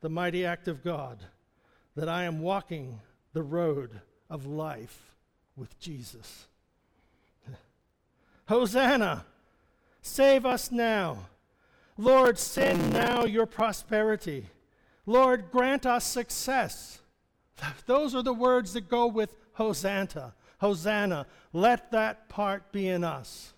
the 0.00 0.08
mighty 0.08 0.44
act 0.44 0.66
of 0.66 0.82
God 0.82 1.24
that 1.94 2.08
I 2.08 2.24
am 2.24 2.40
walking 2.40 3.00
the 3.34 3.42
road 3.42 4.00
of 4.30 4.46
life 4.46 5.12
with 5.56 5.78
Jesus. 5.78 6.46
Hosanna! 8.48 9.26
Save 10.00 10.46
us 10.46 10.70
now. 10.70 11.26
Lord, 11.98 12.38
send 12.38 12.92
now 12.92 13.24
your 13.24 13.46
prosperity. 13.46 14.46
Lord, 15.06 15.50
grant 15.50 15.84
us 15.84 16.04
success. 16.04 17.00
Those 17.86 18.14
are 18.14 18.22
the 18.22 18.32
words 18.32 18.72
that 18.72 18.88
go 18.88 19.06
with 19.06 19.34
Hosanna. 19.52 20.34
Hosanna. 20.58 21.26
Let 21.52 21.90
that 21.92 22.28
part 22.28 22.72
be 22.72 22.88
in 22.88 23.04
us. 23.04 23.52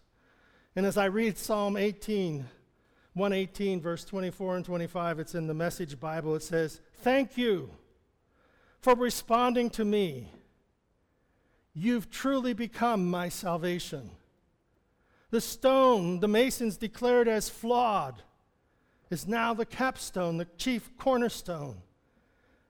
And 0.75 0.85
as 0.85 0.99
I 0.99 1.07
read 1.07 1.39
Psalm 1.39 1.77
18, 1.77 2.45
118, 3.15 3.81
verse 3.81 4.05
24 4.05 4.57
and 4.57 4.65
25, 4.65 5.21
it's 5.21 5.35
in 5.35 5.47
the 5.47 5.55
Message 5.55 5.99
Bible. 5.99 6.35
It 6.35 6.43
says, 6.43 6.81
Thank 6.99 7.39
you 7.39 7.71
for 8.87 8.95
responding 8.95 9.69
to 9.69 9.85
me. 9.85 10.29
You've 11.75 12.09
truly 12.09 12.53
become 12.53 13.11
my 13.11 13.29
salvation. 13.29 14.11
The 15.31 15.41
stone 15.41 16.21
the 16.21 16.29
masons 16.29 16.77
declared 16.77 17.27
as 17.27 17.49
flawed 17.49 18.23
is 19.11 19.27
now 19.27 19.55
the 19.55 19.67
capstone, 19.67 20.37
the 20.37 20.47
chief 20.57 20.89
cornerstone. 20.99 21.79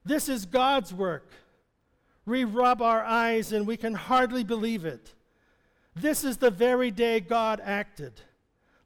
This 0.07 0.31
is 0.31 0.47
God's 0.47 0.95
work. 0.95 1.33
We 2.25 2.45
rub 2.45 2.81
our 2.81 3.05
eyes 3.05 3.53
and 3.53 3.67
we 3.67 3.77
can 3.77 3.93
hardly 3.93 4.43
believe 4.43 4.87
it. 4.87 5.13
This 5.95 6.25
is 6.25 6.39
the 6.39 6.51
very 6.51 6.91
day 6.91 7.21
God 7.21 7.61
acted. 7.63 8.23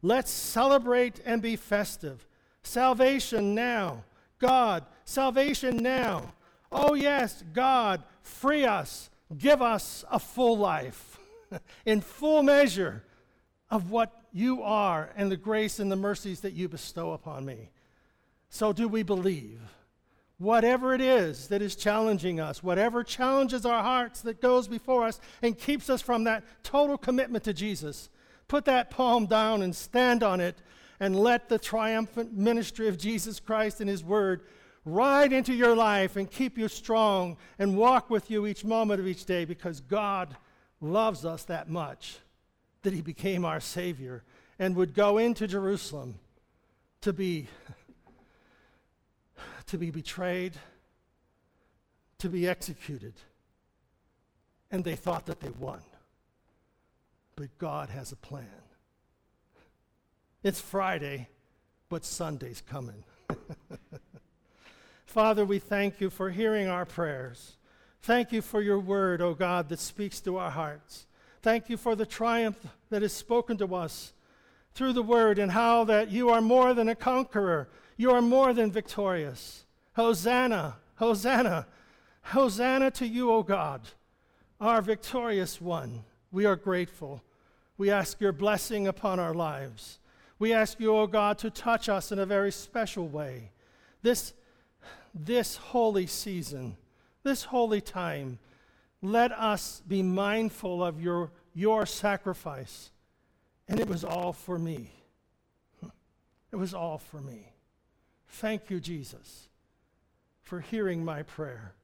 Let's 0.02 0.32
celebrate 0.32 1.20
and 1.24 1.40
be 1.40 1.54
festive. 1.54 2.26
Salvation 2.64 3.54
now. 3.54 4.02
God, 4.40 4.84
salvation 5.04 5.76
now. 5.76 6.32
Oh, 6.72 6.94
yes, 6.94 7.42
God, 7.52 8.02
free 8.22 8.64
us. 8.64 9.10
Give 9.36 9.62
us 9.62 10.04
a 10.10 10.18
full 10.18 10.58
life 10.58 11.18
in 11.86 12.00
full 12.00 12.42
measure 12.42 13.04
of 13.70 13.90
what 13.90 14.12
you 14.32 14.62
are 14.62 15.10
and 15.16 15.30
the 15.30 15.36
grace 15.36 15.78
and 15.78 15.90
the 15.90 15.96
mercies 15.96 16.40
that 16.40 16.52
you 16.52 16.68
bestow 16.68 17.12
upon 17.12 17.44
me. 17.44 17.70
So, 18.48 18.72
do 18.72 18.88
we 18.88 19.02
believe? 19.02 19.60
Whatever 20.38 20.94
it 20.94 21.00
is 21.00 21.48
that 21.48 21.60
is 21.60 21.76
challenging 21.76 22.40
us, 22.40 22.62
whatever 22.62 23.04
challenges 23.04 23.66
our 23.66 23.82
hearts 23.82 24.22
that 24.22 24.40
goes 24.40 24.66
before 24.66 25.04
us 25.04 25.20
and 25.42 25.58
keeps 25.58 25.90
us 25.90 26.00
from 26.00 26.24
that 26.24 26.44
total 26.62 26.96
commitment 26.96 27.44
to 27.44 27.52
Jesus, 27.52 28.08
put 28.48 28.64
that 28.64 28.90
palm 28.90 29.26
down 29.26 29.60
and 29.60 29.76
stand 29.76 30.22
on 30.22 30.40
it 30.40 30.56
and 30.98 31.14
let 31.14 31.48
the 31.48 31.58
triumphant 31.58 32.32
ministry 32.32 32.88
of 32.88 32.96
Jesus 32.96 33.38
Christ 33.38 33.80
and 33.80 33.90
His 33.90 34.02
Word 34.02 34.42
ride 34.84 35.32
into 35.32 35.52
your 35.52 35.76
life 35.76 36.16
and 36.16 36.30
keep 36.30 36.56
you 36.56 36.68
strong 36.68 37.36
and 37.58 37.76
walk 37.76 38.10
with 38.10 38.30
you 38.30 38.46
each 38.46 38.64
moment 38.64 39.00
of 39.00 39.06
each 39.06 39.24
day 39.24 39.44
because 39.44 39.80
God 39.80 40.36
loves 40.80 41.24
us 41.24 41.44
that 41.44 41.68
much 41.68 42.18
that 42.82 42.92
he 42.92 43.02
became 43.02 43.44
our 43.44 43.60
Savior 43.60 44.22
and 44.58 44.76
would 44.76 44.94
go 44.94 45.18
into 45.18 45.46
Jerusalem 45.46 46.18
to 47.02 47.12
be, 47.12 47.48
to 49.66 49.78
be 49.78 49.90
betrayed, 49.90 50.54
to 52.18 52.28
be 52.28 52.48
executed. 52.48 53.14
And 54.70 54.84
they 54.84 54.96
thought 54.96 55.26
that 55.26 55.40
they 55.40 55.50
won. 55.50 55.80
But 57.36 57.56
God 57.58 57.90
has 57.90 58.12
a 58.12 58.16
plan. 58.16 58.46
It's 60.42 60.60
Friday, 60.60 61.28
but 61.88 62.04
Sunday's 62.04 62.62
coming. 62.62 63.04
Father, 65.10 65.44
we 65.44 65.58
thank 65.58 66.00
you 66.00 66.08
for 66.08 66.30
hearing 66.30 66.68
our 66.68 66.84
prayers. 66.84 67.56
Thank 68.02 68.30
you 68.30 68.40
for 68.40 68.62
your 68.62 68.78
word, 68.78 69.20
O 69.20 69.34
God, 69.34 69.68
that 69.68 69.80
speaks 69.80 70.20
to 70.20 70.36
our 70.36 70.52
hearts. 70.52 71.08
Thank 71.42 71.68
you 71.68 71.76
for 71.76 71.96
the 71.96 72.06
triumph 72.06 72.64
that 72.90 73.02
is 73.02 73.12
spoken 73.12 73.56
to 73.56 73.74
us 73.74 74.12
through 74.72 74.92
the 74.92 75.02
word 75.02 75.40
and 75.40 75.50
how 75.50 75.82
that 75.82 76.12
you 76.12 76.30
are 76.30 76.40
more 76.40 76.74
than 76.74 76.88
a 76.88 76.94
conqueror. 76.94 77.68
You 77.96 78.12
are 78.12 78.22
more 78.22 78.54
than 78.54 78.70
victorious. 78.70 79.64
Hosanna, 79.94 80.76
Hosanna, 80.94 81.66
Hosanna 82.22 82.92
to 82.92 83.04
you, 83.04 83.32
O 83.32 83.42
God, 83.42 83.80
our 84.60 84.80
victorious 84.80 85.60
one. 85.60 86.04
We 86.30 86.46
are 86.46 86.54
grateful. 86.54 87.20
We 87.76 87.90
ask 87.90 88.20
your 88.20 88.30
blessing 88.30 88.86
upon 88.86 89.18
our 89.18 89.34
lives. 89.34 89.98
We 90.38 90.52
ask 90.52 90.78
you, 90.78 90.94
O 90.94 91.08
God, 91.08 91.36
to 91.38 91.50
touch 91.50 91.88
us 91.88 92.12
in 92.12 92.20
a 92.20 92.26
very 92.26 92.52
special 92.52 93.08
way. 93.08 93.50
This, 94.02 94.34
this 95.14 95.56
holy 95.56 96.06
season, 96.06 96.76
this 97.22 97.44
holy 97.44 97.80
time, 97.80 98.38
let 99.02 99.32
us 99.32 99.82
be 99.86 100.02
mindful 100.02 100.84
of 100.84 101.00
your, 101.00 101.30
your 101.54 101.86
sacrifice. 101.86 102.90
And 103.68 103.80
it 103.80 103.88
was 103.88 104.04
all 104.04 104.32
for 104.32 104.58
me. 104.58 104.90
It 106.52 106.56
was 106.56 106.74
all 106.74 106.98
for 106.98 107.20
me. 107.20 107.52
Thank 108.28 108.70
you, 108.70 108.80
Jesus, 108.80 109.48
for 110.42 110.60
hearing 110.60 111.04
my 111.04 111.22
prayer. 111.22 111.74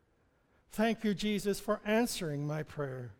Thank 0.72 1.04
you, 1.04 1.14
Jesus, 1.14 1.60
for 1.60 1.80
answering 1.84 2.46
my 2.46 2.62
prayer. 2.62 3.12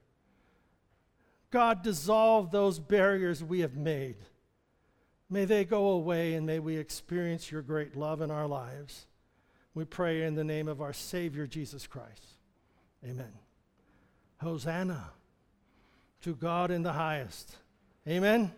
God, 1.51 1.83
dissolve 1.83 2.51
those 2.51 2.79
barriers 2.79 3.43
we 3.43 3.61
have 3.61 3.77
made. 3.77 4.17
May 5.31 5.45
they 5.45 5.65
go 5.65 5.87
away 5.89 6.35
and 6.35 6.47
may 6.47 6.59
we 6.59 6.77
experience 6.77 7.51
your 7.51 7.63
great 7.63 7.97
love 7.97 8.21
in 8.21 8.31
our 8.31 8.47
lives. 8.47 9.07
We 9.77 9.85
pray 9.85 10.23
in 10.23 10.35
the 10.35 10.43
name 10.43 10.69
of 10.69 10.81
our 10.81 10.95
Savior, 10.95 11.47
Jesus 11.47 11.87
Christ. 11.87 12.25
Amen. 13.05 13.31
Hosanna 14.39 15.11
to 16.23 16.35
God 16.35 16.71
in 16.71 16.83
the 16.83 16.95
highest. 16.95 17.55
Amen. 18.09 18.51